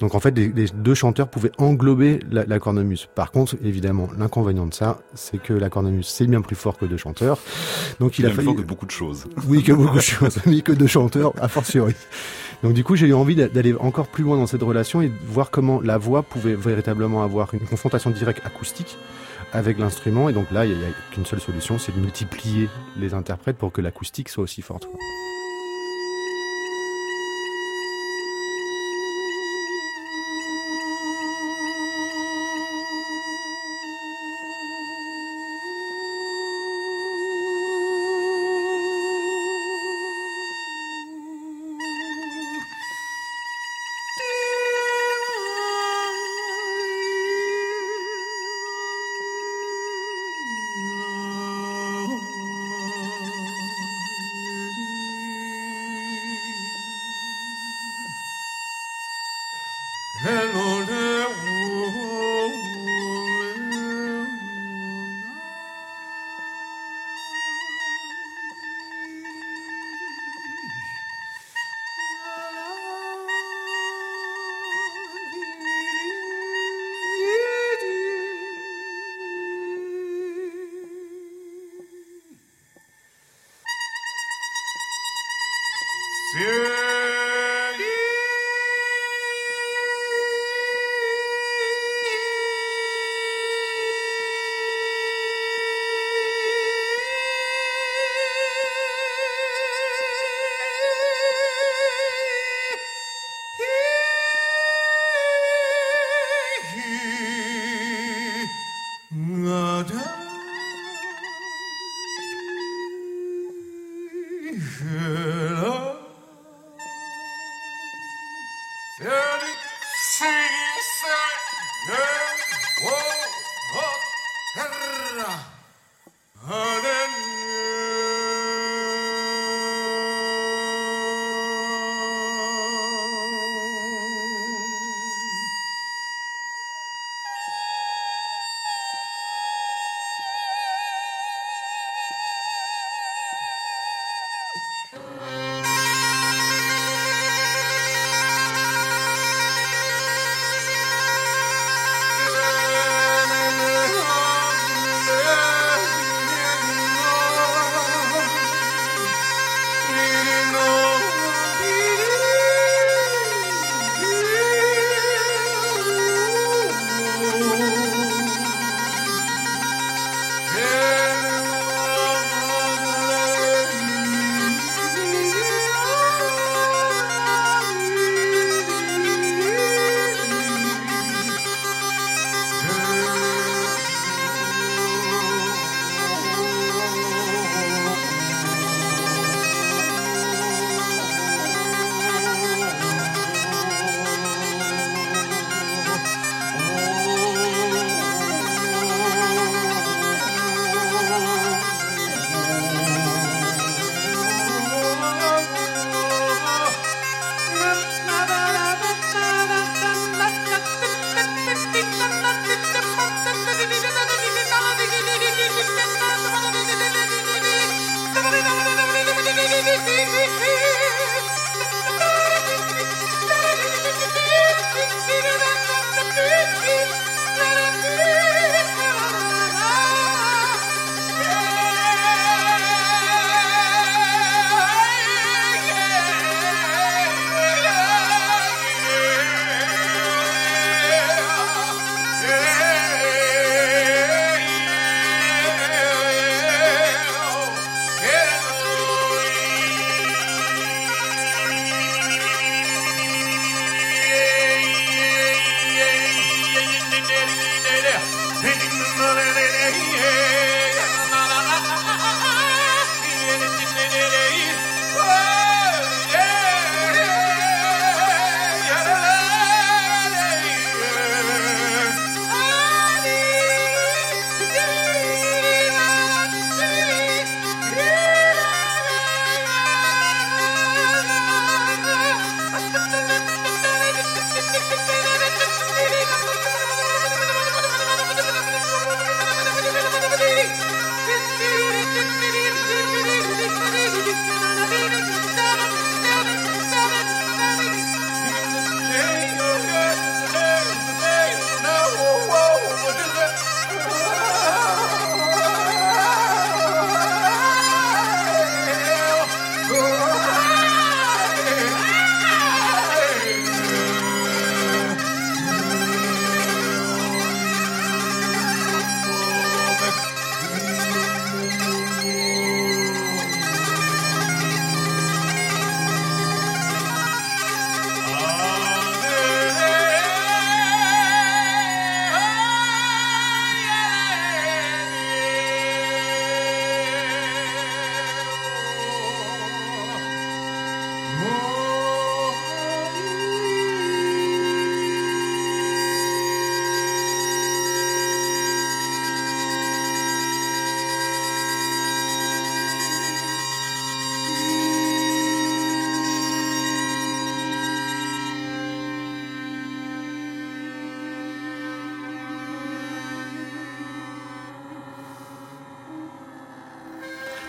Donc 0.00 0.14
en 0.14 0.20
fait, 0.20 0.36
les, 0.36 0.48
les 0.48 0.66
deux 0.74 0.94
chanteurs 0.94 1.28
pouvaient 1.28 1.52
englober 1.58 2.20
la, 2.30 2.44
la, 2.44 2.58
cornemuse. 2.58 3.08
Par 3.14 3.30
contre, 3.30 3.56
évidemment, 3.62 4.08
l'inconvénient 4.18 4.66
de 4.66 4.74
ça, 4.74 5.00
c'est 5.14 5.38
que 5.38 5.52
la 5.52 5.68
cornemuse, 5.68 6.06
c'est 6.06 6.26
bien 6.26 6.40
plus 6.42 6.56
fort 6.56 6.76
que 6.76 6.84
deux 6.84 6.96
chanteurs. 6.96 7.38
Donc 7.98 8.18
il, 8.18 8.24
il 8.24 8.30
a 8.30 8.34
fallu... 8.34 8.54
que 8.54 8.62
beaucoup 8.62 8.86
de 8.86 8.90
choses. 8.90 9.26
Oui, 9.48 9.62
que 9.62 9.72
beaucoup 9.72 9.96
de 9.96 10.02
choses, 10.02 10.38
mais 10.46 10.60
que 10.60 10.72
deux 10.72 10.86
chanteurs, 10.86 11.32
a 11.40 11.48
fortiori. 11.48 11.94
Donc 12.62 12.74
du 12.74 12.84
coup, 12.84 12.94
j'ai 12.96 13.06
eu 13.06 13.14
envie 13.14 13.36
d'aller 13.36 13.74
encore 13.80 14.08
plus 14.08 14.24
loin 14.24 14.36
dans 14.36 14.46
cette 14.46 14.62
relation 14.62 15.00
et 15.00 15.08
de 15.08 15.14
voir 15.26 15.50
comment 15.50 15.80
la 15.80 15.98
voix 15.98 16.22
pouvait 16.22 16.54
véritablement 16.54 17.22
avoir 17.22 17.54
une 17.54 17.60
confrontation 17.60 18.10
directe 18.10 18.42
acoustique 18.44 18.98
avec 19.52 19.78
l'instrument. 19.78 20.28
Et 20.28 20.32
donc 20.32 20.50
là, 20.50 20.64
il 20.64 20.76
n'y 20.76 20.84
a, 20.84 20.88
a 20.88 20.90
qu'une 21.12 21.26
seule 21.26 21.40
solution, 21.40 21.78
c'est 21.78 21.94
de 21.94 22.00
multiplier 22.00 22.68
les 22.96 23.14
interprètes 23.14 23.56
pour 23.56 23.72
que 23.72 23.80
l'acoustique 23.80 24.28
soit 24.28 24.44
aussi 24.44 24.62
forte. 24.62 24.88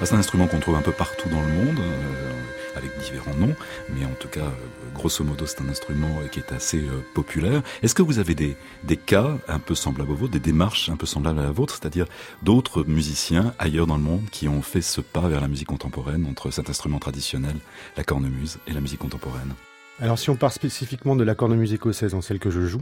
C'est 0.04 0.16
un 0.16 0.20
instrument 0.20 0.48
qu'on 0.48 0.60
trouve 0.60 0.76
un 0.76 0.82
peu 0.82 0.92
partout 0.92 1.30
dans 1.30 1.42
le 1.42 1.48
monde, 1.48 1.80
euh, 1.80 2.34
avec 2.76 2.98
différents 2.98 3.36
noms, 3.36 3.56
mais 3.94 4.04
en 4.04 4.14
tout 4.20 4.30
cas, 4.30 4.42
euh, 4.42 4.94
grosso 4.96 5.24
modo, 5.24 5.46
c'est 5.46 5.62
un 5.62 5.70
instrument 5.70 6.10
qui 6.32 6.40
est 6.40 6.52
assez 6.52 6.80
euh, 6.80 7.06
populaire. 7.14 7.62
Est-ce 7.84 7.94
que 7.94 8.02
vous 8.02 8.18
avez 8.18 8.34
des, 8.34 8.58
cas 8.98 9.38
un 9.48 9.60
peu 9.60 9.76
semblables 9.76 10.12
aux 10.12 10.16
vôtres, 10.16 10.34
des 10.34 10.40
démarches 10.40 10.90
un 10.90 10.96
peu 10.96 11.06
semblables 11.06 11.40
à 11.40 11.44
la 11.44 11.52
vôtre, 11.52 11.78
c'est-à-dire 11.80 12.08
d'autres 12.42 12.84
musiciens 12.84 13.54
ailleurs 13.60 13.86
dans 13.86 13.96
le 13.96 14.02
monde 14.02 14.24
qui 14.32 14.48
ont 14.48 14.64
fait 14.64 14.82
ce 14.82 15.02
pas 15.02 15.28
vers 15.28 15.40
la 15.40 15.48
musique 15.48 15.68
contemporaine 15.68 16.26
entre 16.26 16.50
cet 16.50 16.70
instrument 16.72 16.98
traditionnel, 16.98 17.56
la 17.96 18.04
cornemuse, 18.04 18.58
et 18.66 18.74
la 18.74 18.82
musique 18.82 19.00
contemporaine? 19.00 19.54
Alors 20.00 20.18
si 20.18 20.32
on 20.32 20.36
part 20.36 20.52
spécifiquement 20.52 21.16
de 21.16 21.24
la 21.24 21.36
cornemuse 21.36 21.74
écossaise 21.74 22.16
en 22.16 22.22
celle 22.22 22.40
que 22.40 22.50
je 22.50 22.66
joue, 22.66 22.82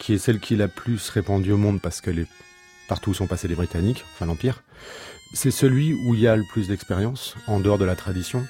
qui 0.00 0.14
est 0.14 0.18
celle 0.18 0.40
qui 0.40 0.54
est 0.54 0.58
la 0.58 0.68
plus 0.68 1.10
répandue 1.10 1.52
au 1.52 1.58
monde 1.58 1.80
parce 1.80 2.00
est 2.04 2.26
partout 2.88 3.10
où 3.10 3.14
sont 3.14 3.28
passés 3.28 3.46
les 3.46 3.54
Britanniques, 3.54 4.04
enfin 4.14 4.26
l'Empire, 4.26 4.64
c'est 5.32 5.50
celui 5.50 5.94
où 5.94 6.14
il 6.14 6.20
y 6.20 6.26
a 6.26 6.36
le 6.36 6.44
plus 6.44 6.68
d'expérience, 6.68 7.36
en 7.46 7.60
dehors 7.60 7.78
de 7.78 7.84
la 7.84 7.96
tradition. 7.96 8.46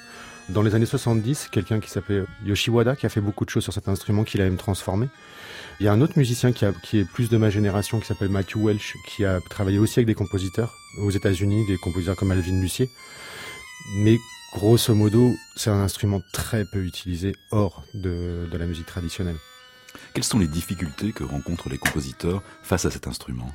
Dans 0.49 0.63
les 0.63 0.75
années 0.75 0.85
70, 0.85 1.49
quelqu'un 1.51 1.79
qui 1.79 1.89
s'appelait 1.89 2.23
Yoshiwada, 2.45 2.95
qui 2.95 3.05
a 3.05 3.09
fait 3.09 3.21
beaucoup 3.21 3.45
de 3.45 3.49
choses 3.49 3.63
sur 3.63 3.73
cet 3.73 3.87
instrument, 3.87 4.23
qu'il 4.23 4.41
a 4.41 4.43
même 4.43 4.57
transformé. 4.57 5.07
Il 5.79 5.85
y 5.85 5.87
a 5.87 5.93
un 5.93 6.01
autre 6.01 6.17
musicien 6.17 6.51
qui, 6.51 6.65
est 6.65 7.05
plus 7.05 7.29
de 7.29 7.37
ma 7.37 7.49
génération, 7.49 7.99
qui 7.99 8.07
s'appelle 8.07 8.29
Matthew 8.29 8.57
Welch, 8.57 8.95
qui 9.07 9.25
a 9.25 9.39
travaillé 9.49 9.79
aussi 9.79 9.99
avec 9.99 10.07
des 10.07 10.15
compositeurs 10.15 10.73
aux 10.97 11.11
États-Unis, 11.11 11.65
des 11.67 11.77
compositeurs 11.77 12.15
comme 12.15 12.31
Alvin 12.31 12.59
Lucier. 12.59 12.89
Mais 13.97 14.17
grosso 14.53 14.93
modo, 14.93 15.33
c'est 15.55 15.69
un 15.69 15.81
instrument 15.81 16.21
très 16.33 16.65
peu 16.65 16.83
utilisé 16.83 17.33
hors 17.51 17.83
de 17.93 18.47
la 18.51 18.65
musique 18.65 18.85
traditionnelle. 18.87 19.37
Quelles 20.13 20.23
sont 20.23 20.39
les 20.39 20.47
difficultés 20.47 21.13
que 21.13 21.23
rencontrent 21.23 21.69
les 21.69 21.77
compositeurs 21.77 22.41
face 22.63 22.85
à 22.85 22.91
cet 22.91 23.07
instrument? 23.07 23.51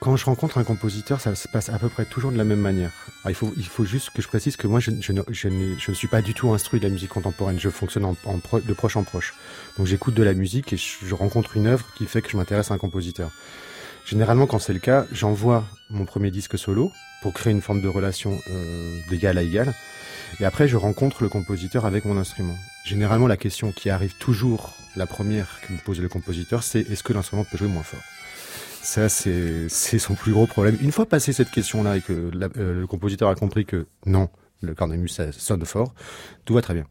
Quand 0.00 0.16
je 0.16 0.24
rencontre 0.24 0.58
un 0.58 0.64
compositeur, 0.64 1.20
ça 1.20 1.34
se 1.34 1.48
passe 1.48 1.68
à 1.70 1.78
peu 1.78 1.88
près 1.88 2.04
toujours 2.04 2.30
de 2.30 2.38
la 2.38 2.44
même 2.44 2.60
manière. 2.60 2.92
il, 3.28 3.34
faut, 3.34 3.52
il 3.56 3.66
faut 3.66 3.84
juste 3.84 4.10
que 4.10 4.22
je 4.22 4.28
précise 4.28 4.56
que 4.56 4.68
moi, 4.68 4.78
je, 4.78 4.92
je, 5.00 5.12
ne, 5.12 5.22
je, 5.30 5.48
ne, 5.48 5.94
suis 5.94 6.06
pas 6.06 6.22
du 6.22 6.34
tout 6.34 6.52
instruit 6.52 6.78
de 6.78 6.84
la 6.84 6.90
musique 6.90 7.10
contemporaine. 7.10 7.58
Je 7.58 7.68
fonctionne 7.68 8.04
en 8.04 8.14
pro, 8.14 8.60
de 8.60 8.72
proche 8.72 8.96
en 8.96 9.02
proche. 9.02 9.34
Donc 9.76 9.86
j'écoute 9.86 10.14
de 10.14 10.22
la 10.22 10.34
musique 10.34 10.72
et 10.72 10.76
je, 10.76 11.14
rencontre 11.14 11.56
une 11.56 11.66
œuvre 11.66 11.84
qui 11.96 12.06
fait 12.06 12.22
que 12.22 12.30
je 12.30 12.36
m'intéresse 12.36 12.70
à 12.70 12.74
un 12.74 12.78
compositeur. 12.78 13.30
Généralement, 14.04 14.46
quand 14.46 14.60
c'est 14.60 14.72
le 14.72 14.78
cas, 14.78 15.04
j'envoie 15.10 15.64
mon 15.90 16.04
premier 16.04 16.30
disque 16.30 16.56
solo 16.56 16.92
pour 17.20 17.32
créer 17.32 17.52
une 17.52 17.60
forme 17.60 17.82
de 17.82 17.88
relation 17.88 18.38
euh, 18.50 19.00
d'égal 19.10 19.36
à 19.36 19.42
égal. 19.42 19.74
Et 20.38 20.44
après, 20.44 20.68
je 20.68 20.76
rencontre 20.76 21.22
le 21.22 21.28
compositeur 21.28 21.86
avec 21.86 22.04
mon 22.04 22.16
instrument. 22.16 22.56
Généralement, 22.84 23.26
la 23.26 23.36
question 23.36 23.72
qui 23.72 23.90
arrive 23.90 24.14
toujours, 24.14 24.74
la 24.94 25.06
première 25.06 25.60
que 25.66 25.72
me 25.72 25.78
pose 25.78 26.00
le 26.00 26.08
compositeur, 26.08 26.62
c'est 26.62 26.80
est-ce 26.80 27.02
que 27.02 27.12
l'instrument 27.12 27.44
peut 27.44 27.58
jouer 27.58 27.68
moins 27.68 27.82
fort? 27.82 28.00
Ça, 28.88 29.08
c'est 29.10 29.68
son 29.98 30.14
plus 30.14 30.32
gros 30.32 30.46
problème. 30.46 30.78
Une 30.80 30.92
fois 30.92 31.04
passé 31.04 31.34
cette 31.34 31.50
question-là 31.50 31.98
et 31.98 32.00
que 32.00 32.12
euh, 32.12 32.80
le 32.80 32.86
compositeur 32.86 33.28
a 33.28 33.34
compris 33.34 33.66
que 33.66 33.86
non, 34.06 34.30
le 34.62 34.74
cornemuse 34.74 35.12
ça 35.12 35.30
sonne 35.30 35.64
fort, 35.66 35.92
tout 36.46 36.54
va 36.54 36.62
très 36.62 36.74
bien. 36.74 36.86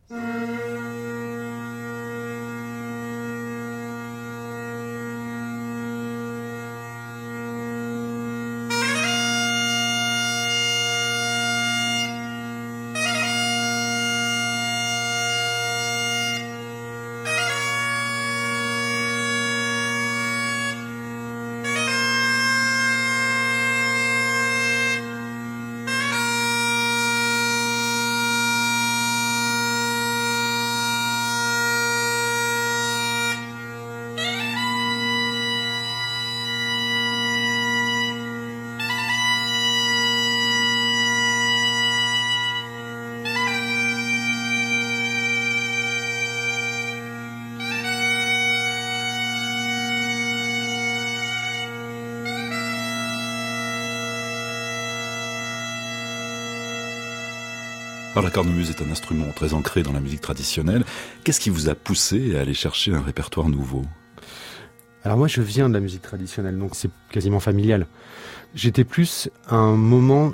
Cornemuse 58.37 58.69
est 58.69 58.83
un 58.83 58.91
instrument 58.91 59.31
très 59.35 59.55
ancré 59.55 59.81
dans 59.81 59.93
la 59.93 59.99
musique 59.99 60.21
traditionnelle. 60.21 60.83
Qu'est-ce 61.23 61.39
qui 61.39 61.49
vous 61.49 61.69
a 61.69 61.73
poussé 61.73 62.35
à 62.35 62.41
aller 62.41 62.53
chercher 62.53 62.93
un 62.93 63.01
répertoire 63.01 63.49
nouveau? 63.49 63.81
Alors 65.03 65.17
moi 65.17 65.27
je 65.27 65.41
viens 65.41 65.69
de 65.69 65.73
la 65.73 65.79
musique 65.79 66.03
traditionnelle, 66.03 66.55
donc 66.55 66.75
c'est 66.75 66.91
quasiment 67.09 67.39
familial. 67.39 67.87
J'étais 68.53 68.83
plus 68.83 69.27
à 69.47 69.55
un 69.55 69.75
moment 69.75 70.33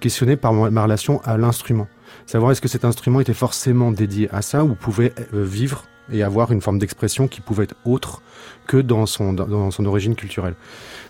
questionné 0.00 0.34
par 0.34 0.52
ma 0.52 0.82
relation 0.82 1.20
à 1.22 1.38
l'instrument. 1.38 1.86
Savoir 2.26 2.50
est-ce 2.50 2.60
que 2.60 2.66
cet 2.66 2.84
instrument 2.84 3.20
était 3.20 3.32
forcément 3.32 3.92
dédié 3.92 4.28
à 4.32 4.42
ça 4.42 4.64
ou 4.64 4.74
pouvait 4.74 5.14
euh, 5.34 5.44
vivre 5.44 5.84
et 6.12 6.22
avoir 6.22 6.52
une 6.52 6.60
forme 6.60 6.78
d'expression 6.78 7.28
qui 7.28 7.40
pouvait 7.40 7.64
être 7.64 7.76
autre 7.84 8.22
que 8.66 8.76
dans 8.76 9.06
son, 9.06 9.32
dans 9.32 9.70
son 9.70 9.84
origine 9.86 10.14
culturelle. 10.14 10.54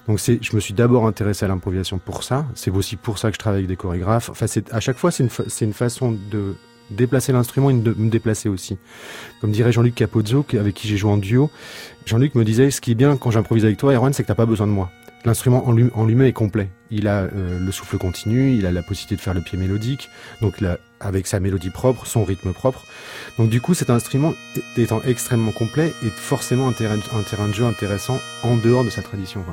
Donc 0.06 0.20
c'est, 0.20 0.38
je 0.42 0.54
me 0.54 0.60
suis 0.60 0.74
d'abord 0.74 1.06
intéressé 1.06 1.44
à 1.44 1.48
l'improvisation 1.48 1.98
pour 1.98 2.22
ça. 2.22 2.46
C'est 2.54 2.70
aussi 2.70 2.96
pour 2.96 3.18
ça 3.18 3.28
que 3.30 3.34
je 3.34 3.38
travaille 3.38 3.60
avec 3.60 3.68
des 3.68 3.76
chorégraphes. 3.76 4.30
Enfin, 4.30 4.46
c'est, 4.46 4.72
à 4.72 4.80
chaque 4.80 4.98
fois, 4.98 5.10
c'est 5.10 5.24
une, 5.24 5.30
c'est 5.48 5.64
une 5.64 5.72
façon 5.72 6.16
de 6.30 6.54
déplacer 6.90 7.32
l'instrument 7.32 7.70
et 7.70 7.74
de 7.74 7.94
me 7.96 8.10
déplacer 8.10 8.48
aussi. 8.48 8.76
Comme 9.40 9.50
dirait 9.50 9.72
Jean-Luc 9.72 9.94
Capozzo, 9.94 10.44
avec 10.52 10.74
qui 10.74 10.88
j'ai 10.88 10.96
joué 10.96 11.10
en 11.10 11.16
duo, 11.16 11.50
Jean-Luc 12.06 12.34
me 12.34 12.44
disait, 12.44 12.70
ce 12.70 12.80
qui 12.80 12.92
est 12.92 12.94
bien 12.94 13.16
quand 13.16 13.30
j'improvise 13.30 13.64
avec 13.64 13.78
toi, 13.78 13.94
Erwan, 13.94 14.12
c'est 14.12 14.22
que 14.22 14.28
t'as 14.28 14.34
pas 14.34 14.46
besoin 14.46 14.66
de 14.66 14.72
moi. 14.72 14.90
L'instrument 15.24 15.66
en, 15.66 15.72
lui, 15.72 15.90
en 15.94 16.04
lui-même 16.04 16.26
est 16.26 16.32
complet. 16.32 16.68
Il 16.90 17.08
a 17.08 17.22
euh, 17.22 17.58
le 17.58 17.72
souffle 17.72 17.96
continu, 17.96 18.52
il 18.52 18.66
a 18.66 18.72
la 18.72 18.82
possibilité 18.82 19.16
de 19.16 19.20
faire 19.20 19.34
le 19.34 19.40
pied 19.40 19.58
mélodique, 19.58 20.10
donc 20.42 20.62
avec 21.00 21.26
sa 21.26 21.40
mélodie 21.40 21.70
propre, 21.70 22.06
son 22.06 22.24
rythme 22.24 22.52
propre. 22.52 22.84
Donc 23.38 23.48
du 23.48 23.60
coup, 23.60 23.74
cet 23.74 23.90
instrument 23.90 24.34
étant 24.76 25.00
extrêmement 25.02 25.52
complet 25.52 25.92
est 26.04 26.10
forcément 26.10 26.68
un 26.68 26.72
terrain, 26.72 26.96
de 26.98 27.54
jeu 27.54 27.64
intéressant 27.64 28.20
en 28.42 28.56
dehors 28.56 28.84
de 28.84 28.90
sa 28.90 29.02
tradition. 29.02 29.44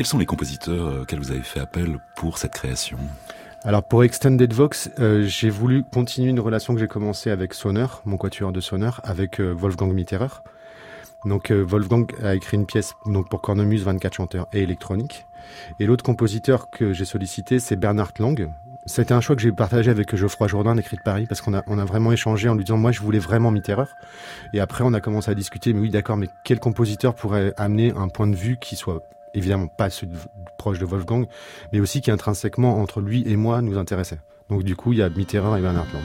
Quels 0.00 0.06
sont 0.06 0.16
les 0.16 0.24
compositeurs 0.24 0.86
euh, 0.86 1.02
auxquels 1.02 1.18
vous 1.18 1.30
avez 1.30 1.42
fait 1.42 1.60
appel 1.60 1.98
pour 2.16 2.38
cette 2.38 2.54
création? 2.54 2.96
Alors 3.64 3.82
pour 3.82 4.02
Extended 4.02 4.50
Vox, 4.50 4.90
euh, 4.98 5.26
j'ai 5.26 5.50
voulu 5.50 5.82
continuer 5.82 6.30
une 6.30 6.40
relation 6.40 6.72
que 6.72 6.80
j'ai 6.80 6.88
commencée 6.88 7.30
avec 7.30 7.52
Sonner, 7.52 7.84
mon 8.06 8.16
quatuor 8.16 8.50
de 8.50 8.60
Sonner, 8.60 8.92
avec 9.02 9.40
euh, 9.40 9.52
Wolfgang 9.52 9.92
Mitterer. 9.92 10.40
Donc 11.26 11.50
Wolfgang 11.50 12.06
a 12.22 12.34
écrit 12.34 12.56
une 12.56 12.64
pièce 12.64 12.94
donc 13.04 13.28
pour 13.28 13.42
cornemuse, 13.42 13.84
24 13.84 14.14
chanteurs 14.14 14.48
et 14.54 14.62
électronique. 14.62 15.26
Et 15.80 15.84
l'autre 15.84 16.02
compositeur 16.02 16.70
que 16.70 16.94
j'ai 16.94 17.04
sollicité, 17.04 17.58
c'est 17.58 17.76
Bernard 17.76 18.12
Lang, 18.20 18.50
c'était 18.86 19.12
un 19.12 19.20
choix 19.20 19.36
que 19.36 19.42
j'ai 19.42 19.52
partagé 19.52 19.90
avec 19.90 20.16
Geoffroy 20.16 20.48
Jourdain 20.48 20.76
d'écrit 20.76 20.96
de 20.96 21.02
Paris 21.02 21.26
parce 21.26 21.42
qu'on 21.42 21.52
a, 21.52 21.62
on 21.66 21.78
a 21.78 21.84
vraiment 21.84 22.10
échangé 22.10 22.48
en 22.48 22.54
lui 22.54 22.64
disant 22.64 22.78
moi 22.78 22.90
je 22.90 23.00
voulais 23.00 23.18
vraiment 23.18 23.50
Mitterrand 23.50 23.84
et 24.54 24.60
après 24.60 24.82
on 24.82 24.94
a 24.94 25.00
commencé 25.02 25.30
à 25.30 25.34
discuter 25.34 25.74
mais 25.74 25.80
oui 25.80 25.90
d'accord 25.90 26.16
mais 26.16 26.28
quel 26.42 26.58
compositeur 26.58 27.14
pourrait 27.14 27.52
amener 27.58 27.92
un 27.94 28.08
point 28.08 28.26
de 28.26 28.34
vue 28.34 28.56
qui 28.56 28.76
soit 28.76 29.02
évidemment 29.34 29.68
pas 29.68 29.90
celui 29.90 30.12
proche 30.58 30.78
de 30.78 30.84
Wolfgang 30.84 31.26
mais 31.72 31.80
aussi 31.80 32.00
qui 32.00 32.10
intrinsèquement 32.10 32.78
entre 32.78 33.00
lui 33.00 33.22
et 33.26 33.36
moi 33.36 33.62
nous 33.62 33.78
intéressait. 33.78 34.18
Donc 34.48 34.62
du 34.62 34.76
coup 34.76 34.92
il 34.92 34.98
y 34.98 35.02
a 35.02 35.08
Mitterrand 35.08 35.56
et 35.56 35.60
Bernard 35.60 35.86
Lang. 35.92 36.02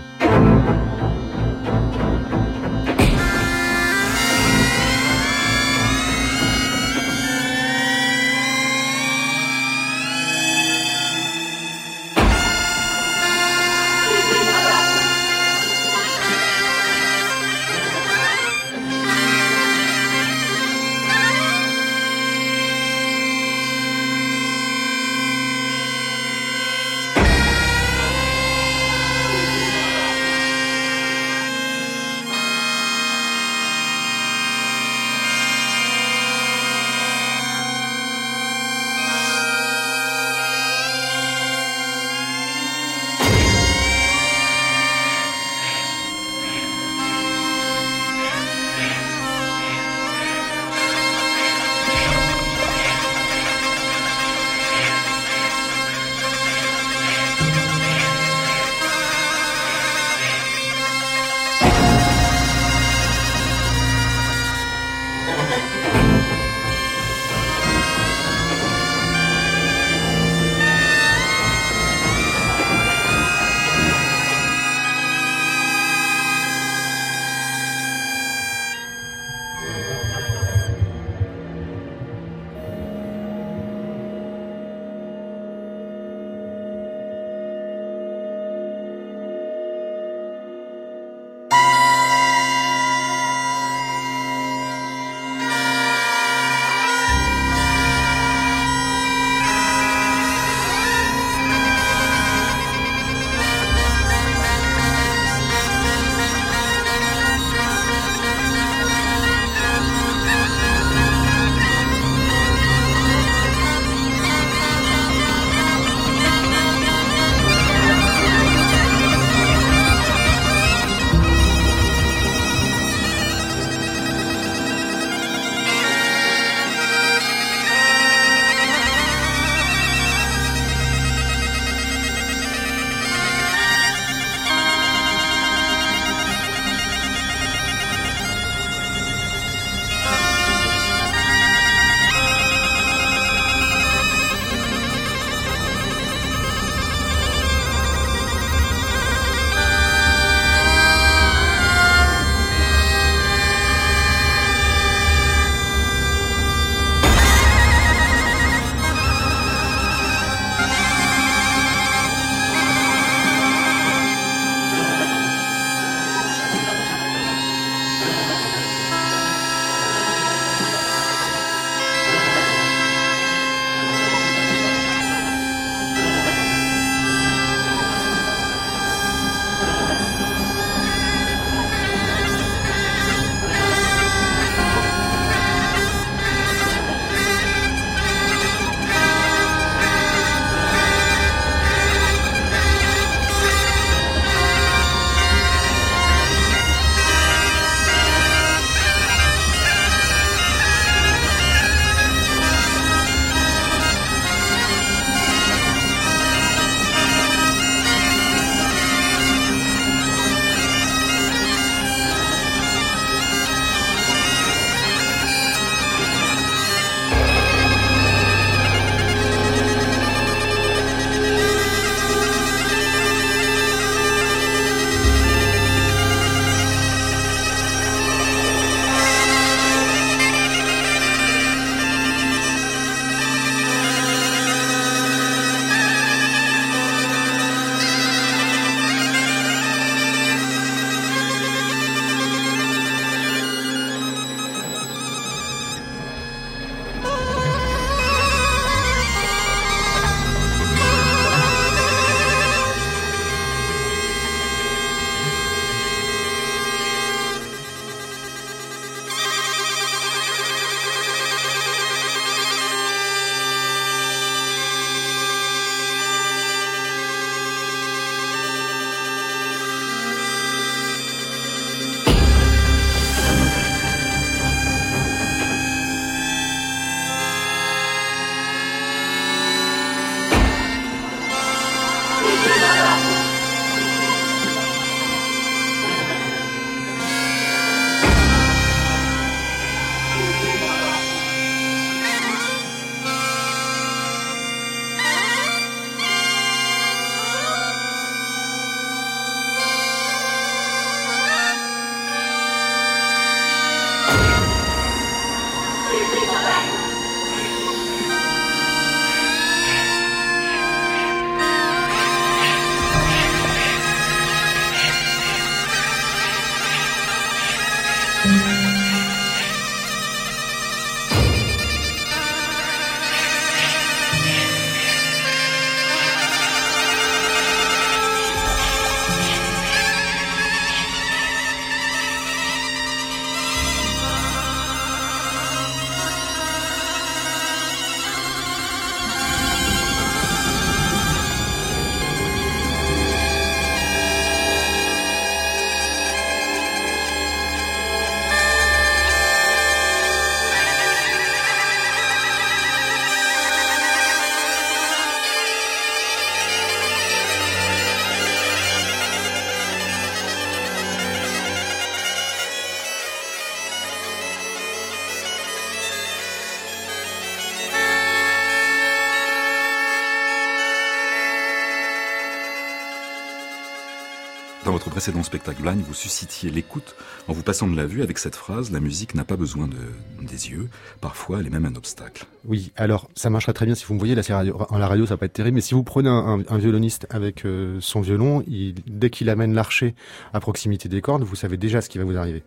Précédent 374.96 375.24
spectacle 375.24 375.62
Blind, 375.62 375.82
vous 375.82 375.94
suscitiez 375.94 376.50
l'écoute 376.50 376.96
en 377.28 377.34
vous 377.34 377.44
passant 377.44 377.68
de 377.68 377.76
la 377.76 377.86
vue 377.86 378.02
avec 378.02 378.18
cette 378.18 378.38
phrase 378.38 378.72
La 378.72 378.80
musique 378.80 379.14
n'a 379.14 379.26
pas 379.26 379.36
besoin 379.36 379.68
de, 379.68 379.76
des 380.22 380.52
yeux, 380.52 380.70
parfois 381.02 381.42
elle 381.42 381.48
est 381.48 381.50
même 381.50 381.66
un 381.66 381.76
obstacle. 381.76 382.24
Oui, 382.46 382.72
alors 382.78 383.10
ça 383.14 383.30
marchera 383.30 383.52
très 383.52 383.66
bien 383.66 383.76
si 383.76 383.84
vous 383.84 383.94
me 383.94 384.00
voyez, 384.00 384.16
là 384.16 384.24
c'est 384.24 384.34
radio, 384.34 384.58
en 384.70 384.78
la 384.78 384.88
radio 384.88 385.06
ça 385.06 385.16
va 385.16 385.18
pas 385.18 385.26
être 385.26 385.34
terrible, 385.34 385.56
mais 385.56 385.62
si 385.62 385.74
vous 385.74 385.84
prenez 385.84 386.08
un, 386.08 386.58
violoniste 386.58 387.08
avec 387.10 387.44
euh, 387.44 387.78
son 387.82 388.00
violon, 388.00 388.42
dès 388.88 389.10
qu'il 389.10 389.30
amène 389.30 389.54
l'archet 389.54 389.96
à 390.34 390.40
proximité 390.40 390.88
des 390.88 391.02
cordes, 391.02 391.24
vous 391.24 391.36
savez 391.36 391.58
déjà 391.58 391.82
ce 391.82 391.90
qui 391.90 391.98
va 391.98 392.06
vous 392.06 392.16
arriver. 392.16 392.44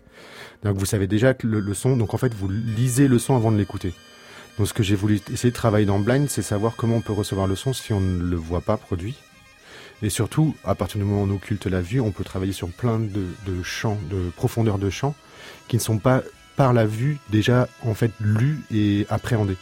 Donc 0.63 0.79
vous 0.79 0.87
savez 0.87 1.07
déjà 1.07 1.35
que 1.35 1.47
le 1.47 1.75
son, 1.75 1.99
donc 1.99 2.15
en 2.15 2.19
fait 2.19 2.33
vous 2.33 2.49
lisez 2.49 3.09
le 3.09 3.19
son 3.19 3.37
avant 3.37 3.53
de 3.53 3.59
l'écouter. 3.59 3.93
Donc 4.57 4.69
ce 4.69 4.73
que 4.73 4.83
j'ai 4.83 4.97
voulu 4.97 5.21
essayer 5.31 5.51
de 5.51 5.55
travailler 5.55 5.85
dans 5.85 5.99
Blind, 5.99 6.31
c'est 6.31 6.41
savoir 6.41 6.77
comment 6.77 6.97
on 6.97 7.03
peut 7.03 7.13
recevoir 7.13 7.47
le 7.47 7.57
son 7.57 7.75
si 7.75 7.93
on 7.93 8.01
ne 8.01 8.23
le 8.23 8.37
voit 8.37 8.63
pas 8.63 8.79
produit. 8.79 9.17
Et 10.03 10.11
surtout, 10.11 10.55
à 10.65 10.75
partir 10.75 10.99
du 10.99 11.05
moment 11.05 11.23
où 11.23 11.27
on 11.27 11.35
occulte 11.35 11.67
la 11.67 11.81
vue, 11.81 12.01
on 12.01 12.13
peut 12.13 12.25
travailler 12.25 12.53
sur 12.53 12.69
plein 12.69 12.99
de, 12.99 13.27
de 13.47 13.63
champs, 13.63 13.99
de 14.11 14.31
profondeurs 14.37 14.79
de 14.79 14.91
champs, 14.91 15.15
qui 15.67 15.77
ne 15.77 15.81
sont 15.81 15.99
pas 15.99 16.23
par 16.57 16.73
la 16.73 16.87
vue 16.87 17.19
déjà 17.31 17.69
en 17.85 17.95
fait 17.95 18.13
lus 18.21 18.61
et 18.73 19.07
appréhendés. 19.11 19.57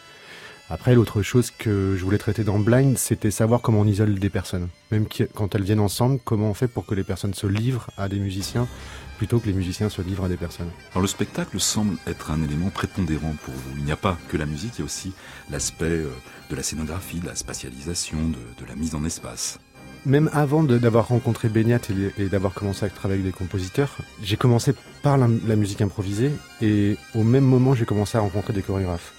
Après, 0.68 0.96
l'autre 0.96 1.22
chose 1.22 1.52
que 1.52 1.94
je 1.96 2.04
voulais 2.04 2.18
traiter 2.18 2.42
dans 2.42 2.58
Blind, 2.58 2.98
c'était 2.98 3.30
savoir 3.30 3.60
comment 3.60 3.82
on 3.82 3.86
isole 3.86 4.18
des 4.18 4.30
personnes. 4.30 4.68
Même 4.90 5.06
quand 5.32 5.54
elles 5.54 5.62
viennent 5.62 5.78
ensemble, 5.78 6.18
comment 6.24 6.50
on 6.50 6.54
fait 6.54 6.66
pour 6.66 6.86
que 6.86 6.94
les 6.94 7.04
personnes 7.04 7.34
se 7.34 7.46
livrent 7.46 7.88
à 7.96 8.08
des 8.08 8.18
musiciens 8.18 8.66
plutôt 9.16 9.38
que 9.38 9.46
les 9.46 9.52
musiciens 9.52 9.88
se 9.88 10.02
livrent 10.02 10.24
à 10.24 10.28
des 10.28 10.36
personnes. 10.36 10.70
Alors 10.90 11.02
le 11.02 11.08
spectacle 11.08 11.58
semble 11.60 11.96
être 12.06 12.30
un 12.30 12.42
élément 12.42 12.70
prépondérant 12.70 13.34
pour 13.44 13.54
vous. 13.54 13.76
Il 13.78 13.84
n'y 13.84 13.92
a 13.92 13.96
pas 13.96 14.18
que 14.28 14.36
la 14.36 14.44
musique, 14.44 14.74
il 14.76 14.80
y 14.80 14.82
a 14.82 14.84
aussi 14.84 15.12
l'aspect 15.50 16.02
de 16.50 16.56
la 16.56 16.62
scénographie, 16.62 17.20
de 17.20 17.26
la 17.26 17.34
spatialisation, 17.34 18.18
de 18.28 18.66
la 18.66 18.74
mise 18.74 18.94
en 18.94 19.04
espace 19.04 19.58
même 20.06 20.30
avant 20.32 20.62
d'avoir 20.62 21.08
rencontré 21.08 21.48
Beignat 21.48 21.80
et, 22.16 22.26
d'avoir 22.26 22.54
commencé 22.54 22.86
à 22.86 22.88
travailler 22.88 23.20
avec 23.20 23.32
des 23.32 23.36
compositeurs, 23.36 23.96
j'ai 24.22 24.36
commencé 24.36 24.72
par 25.02 25.18
la, 25.18 25.26
musique 25.26 25.82
improvisée 25.82 26.30
et 26.62 26.96
au 27.14 27.24
même 27.24 27.44
moment 27.44 27.74
j'ai 27.74 27.84
commencé 27.84 28.16
à 28.16 28.20
rencontrer 28.20 28.52
des 28.52 28.62
chorégraphes. 28.62 29.12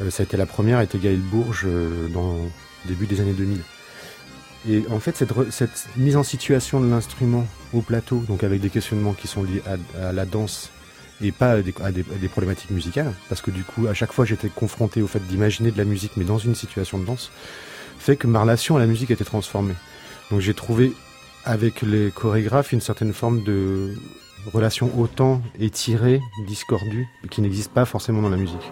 Euh, 0.00 0.10
ça 0.10 0.22
a 0.22 0.24
été 0.24 0.36
la 0.36 0.46
première, 0.46 0.80
été 0.80 0.98
Gaël 0.98 1.18
Bourges 1.18 1.64
euh, 1.66 2.08
dans 2.08 2.34
le 2.34 2.88
début 2.88 3.06
des 3.06 3.20
années 3.20 3.32
2000. 3.32 3.58
Et 4.68 4.84
en 4.90 5.00
fait, 5.00 5.16
cette, 5.16 5.88
mise 5.96 6.16
en 6.16 6.22
situation 6.22 6.80
de 6.80 6.88
l'instrument 6.90 7.46
au 7.72 7.80
plateau, 7.80 8.22
donc 8.28 8.44
avec 8.44 8.60
des 8.60 8.70
questionnements 8.70 9.14
qui 9.14 9.28
sont 9.28 9.42
liés 9.42 9.62
à, 9.98 10.12
la 10.12 10.26
danse 10.26 10.70
et 11.22 11.32
pas 11.32 11.52
à 11.52 11.62
des, 11.62 11.74
à, 11.82 11.90
des, 11.90 12.28
problématiques 12.28 12.70
musicales, 12.70 13.12
parce 13.28 13.40
que 13.40 13.50
du 13.50 13.64
coup, 13.64 13.86
à 13.86 13.94
chaque 13.94 14.12
fois, 14.12 14.24
j'étais 14.24 14.48
confronté 14.48 15.00
au 15.00 15.06
fait 15.06 15.26
d'imaginer 15.26 15.70
de 15.70 15.78
la 15.78 15.84
musique, 15.84 16.12
mais 16.16 16.24
dans 16.24 16.38
une 16.38 16.54
situation 16.54 16.98
de 16.98 17.06
danse, 17.06 17.30
fait 17.98 18.16
que 18.16 18.26
ma 18.26 18.40
relation 18.40 18.76
à 18.76 18.80
la 18.80 18.86
musique 18.86 19.10
été 19.10 19.24
transformée. 19.24 19.74
Donc 20.30 20.40
j'ai 20.40 20.54
trouvé 20.54 20.92
avec 21.44 21.82
les 21.82 22.10
chorégraphes 22.10 22.72
une 22.72 22.80
certaine 22.80 23.12
forme 23.12 23.42
de 23.42 23.94
relation 24.52 24.90
autant 24.98 25.42
étirée, 25.58 26.20
discordue, 26.46 27.06
qui 27.30 27.40
n'existe 27.40 27.72
pas 27.72 27.84
forcément 27.84 28.22
dans 28.22 28.30
la 28.30 28.36
musique. 28.36 28.70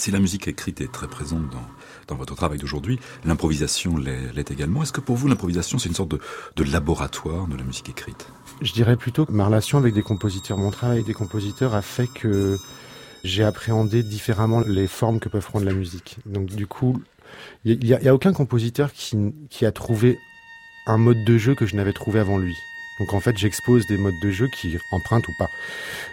Si 0.00 0.10
la 0.10 0.18
musique 0.18 0.48
écrite 0.48 0.80
est 0.80 0.90
très 0.90 1.08
présente 1.08 1.50
dans, 1.50 1.66
dans 2.08 2.16
votre 2.16 2.34
travail 2.34 2.56
d'aujourd'hui, 2.56 2.98
l'improvisation 3.26 3.98
l'est 3.98 4.50
également. 4.50 4.82
Est-ce 4.82 4.94
que 4.94 5.00
pour 5.02 5.16
vous, 5.16 5.28
l'improvisation, 5.28 5.78
c'est 5.78 5.90
une 5.90 5.94
sorte 5.94 6.12
de, 6.12 6.20
de, 6.56 6.64
laboratoire 6.64 7.46
de 7.48 7.54
la 7.54 7.64
musique 7.64 7.90
écrite? 7.90 8.26
Je 8.62 8.72
dirais 8.72 8.96
plutôt 8.96 9.26
que 9.26 9.32
ma 9.32 9.44
relation 9.44 9.76
avec 9.76 9.92
des 9.92 10.00
compositeurs, 10.00 10.56
mon 10.56 10.70
travail 10.70 10.96
avec 10.96 11.06
des 11.06 11.12
compositeurs 11.12 11.74
a 11.74 11.82
fait 11.82 12.06
que 12.06 12.56
j'ai 13.24 13.44
appréhendé 13.44 14.02
différemment 14.02 14.60
les 14.60 14.86
formes 14.86 15.20
que 15.20 15.28
peuvent 15.28 15.44
prendre 15.44 15.66
la 15.66 15.74
musique. 15.74 16.16
Donc 16.24 16.46
du 16.46 16.66
coup, 16.66 17.02
il 17.66 17.78
n'y 17.80 17.92
a, 17.92 17.98
a, 18.02 18.14
aucun 18.14 18.32
compositeur 18.32 18.94
qui, 18.94 19.34
qui 19.50 19.66
a 19.66 19.70
trouvé 19.70 20.18
un 20.86 20.96
mode 20.96 21.26
de 21.26 21.36
jeu 21.36 21.54
que 21.54 21.66
je 21.66 21.76
n'avais 21.76 21.92
trouvé 21.92 22.20
avant 22.20 22.38
lui. 22.38 22.56
Donc 23.00 23.14
en 23.14 23.20
fait, 23.20 23.36
j'expose 23.36 23.86
des 23.86 23.96
modes 23.96 24.18
de 24.20 24.30
jeu 24.30 24.46
qui 24.46 24.78
empruntent 24.90 25.26
ou 25.28 25.32
pas. 25.32 25.50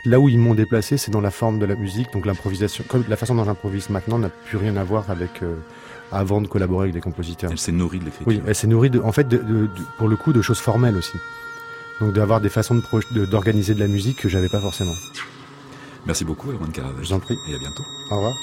Là 0.05 0.19
où 0.19 0.29
ils 0.29 0.39
m'ont 0.39 0.55
déplacé, 0.55 0.97
c'est 0.97 1.11
dans 1.11 1.21
la 1.21 1.31
forme 1.31 1.59
de 1.59 1.65
la 1.65 1.75
musique, 1.75 2.11
donc 2.13 2.25
l'improvisation. 2.25 2.83
Comme 2.87 3.03
la 3.09 3.17
façon 3.17 3.35
dont 3.35 3.43
j'improvise 3.43 3.89
maintenant 3.89 4.17
n'a 4.17 4.29
plus 4.29 4.57
rien 4.57 4.77
à 4.77 4.83
voir 4.85 5.11
avec 5.11 5.43
euh, 5.43 5.57
avant 6.11 6.41
de 6.41 6.47
collaborer 6.47 6.85
avec 6.85 6.93
des 6.93 7.01
compositeurs. 7.01 7.51
Elle 7.51 7.57
s'est 7.57 7.73
nourrie 7.73 7.99
de 7.99 8.05
l'écriture. 8.05 8.27
Oui, 8.27 8.41
elle 8.47 8.55
s'est 8.55 8.67
nourrie 8.67 8.89
de, 8.89 9.01
en 9.01 9.11
fait, 9.11 9.27
de, 9.27 9.37
de, 9.37 9.43
de, 9.43 9.69
pour 9.97 10.07
le 10.07 10.15
coup, 10.15 10.31
de 10.31 10.41
choses 10.41 10.59
formelles 10.59 10.95
aussi. 10.95 11.17
Donc 11.99 12.13
d'avoir 12.13 12.39
des 12.39 12.49
façons 12.49 12.81
d'organiser 13.11 13.73
de, 13.73 13.79
de, 13.79 13.83
la 13.83 13.89
musique 13.89 14.17
que 14.17 14.29
j'avais 14.29 14.49
pas 14.49 14.61
forcément. 14.61 14.95
Merci 16.05 16.23
beaucoup, 16.23 16.51
Erwan 16.51 16.71
Caravage. 16.71 17.03
Je 17.03 17.07
vous 17.09 17.13
en 17.13 17.19
prie. 17.19 17.37
Et 17.49 17.55
à 17.55 17.57
bientôt. 17.57 17.83
Au 18.11 18.15
revoir. 18.15 18.33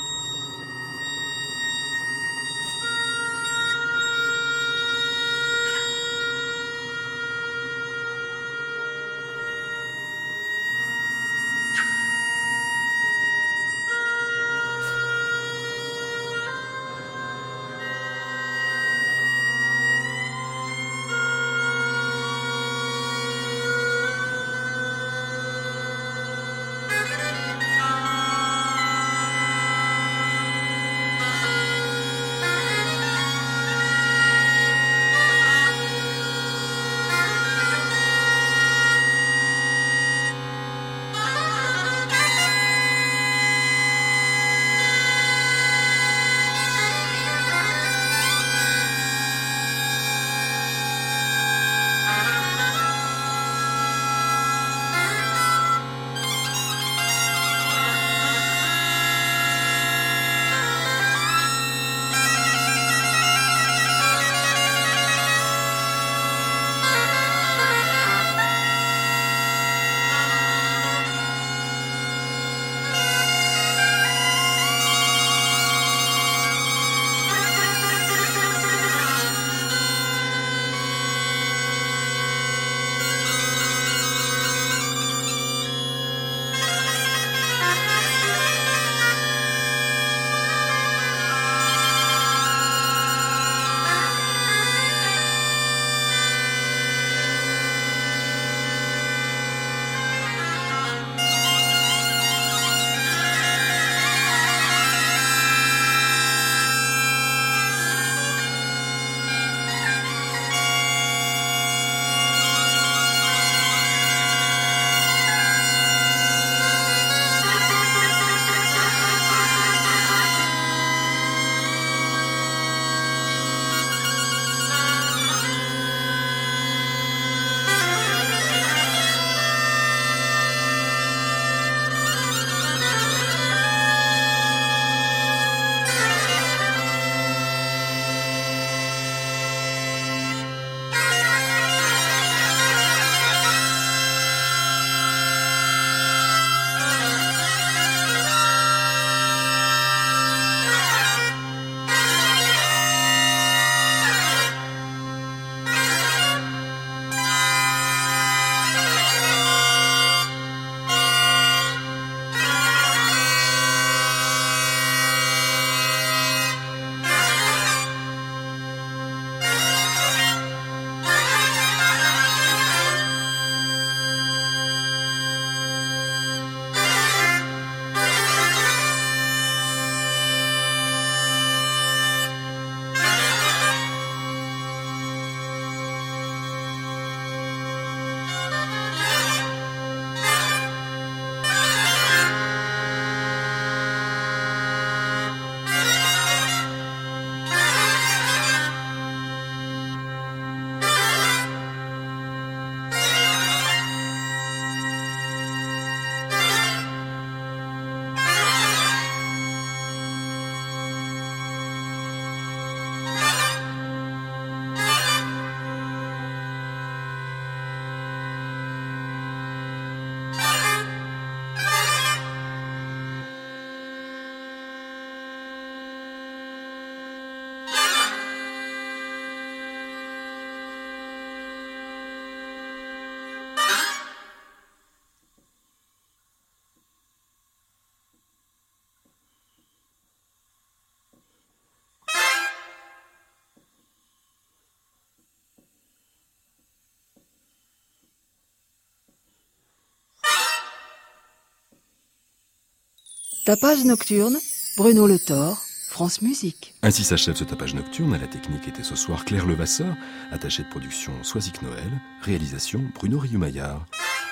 Tapage 253.45 253.84
nocturne, 253.84 254.38
Bruno 254.78 255.07
Le 255.07 255.18
Thor, 255.18 255.59
France 255.90 256.22
Musique. 256.22 256.74
Ainsi 256.82 257.05
s'achève 257.05 257.34
ce 257.34 257.45
tapage 257.45 257.74
nocturne. 257.74 258.14
À 258.14 258.18
la 258.18 258.26
technique 258.26 258.66
était 258.66 258.82
ce 258.82 258.97
soir 258.97 259.26
Claire 259.26 259.45
Levasseur, 259.45 259.95
attachée 260.32 260.62
de 260.62 260.70
production 260.70 261.12
Soisic 261.22 261.61
Noël, 261.61 261.90
réalisation 262.22 262.80
Bruno 262.95 263.18
Rieumaillard. 263.18 263.84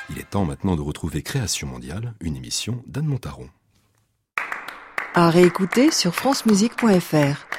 Il 0.09 0.19
est 0.19 0.31
temps 0.31 0.47
maintenant 0.47 0.77
de 0.77 0.81
retrouver 0.81 1.21
Création 1.21 1.69
mondiale, 1.69 2.15
une 2.23 2.37
émission 2.37 2.83
d'Anne 2.87 3.05
Montaron. 3.05 3.51
À 5.13 5.29
réécouter 5.29 5.91
sur 5.91 6.15
francemusique.fr. 6.15 7.52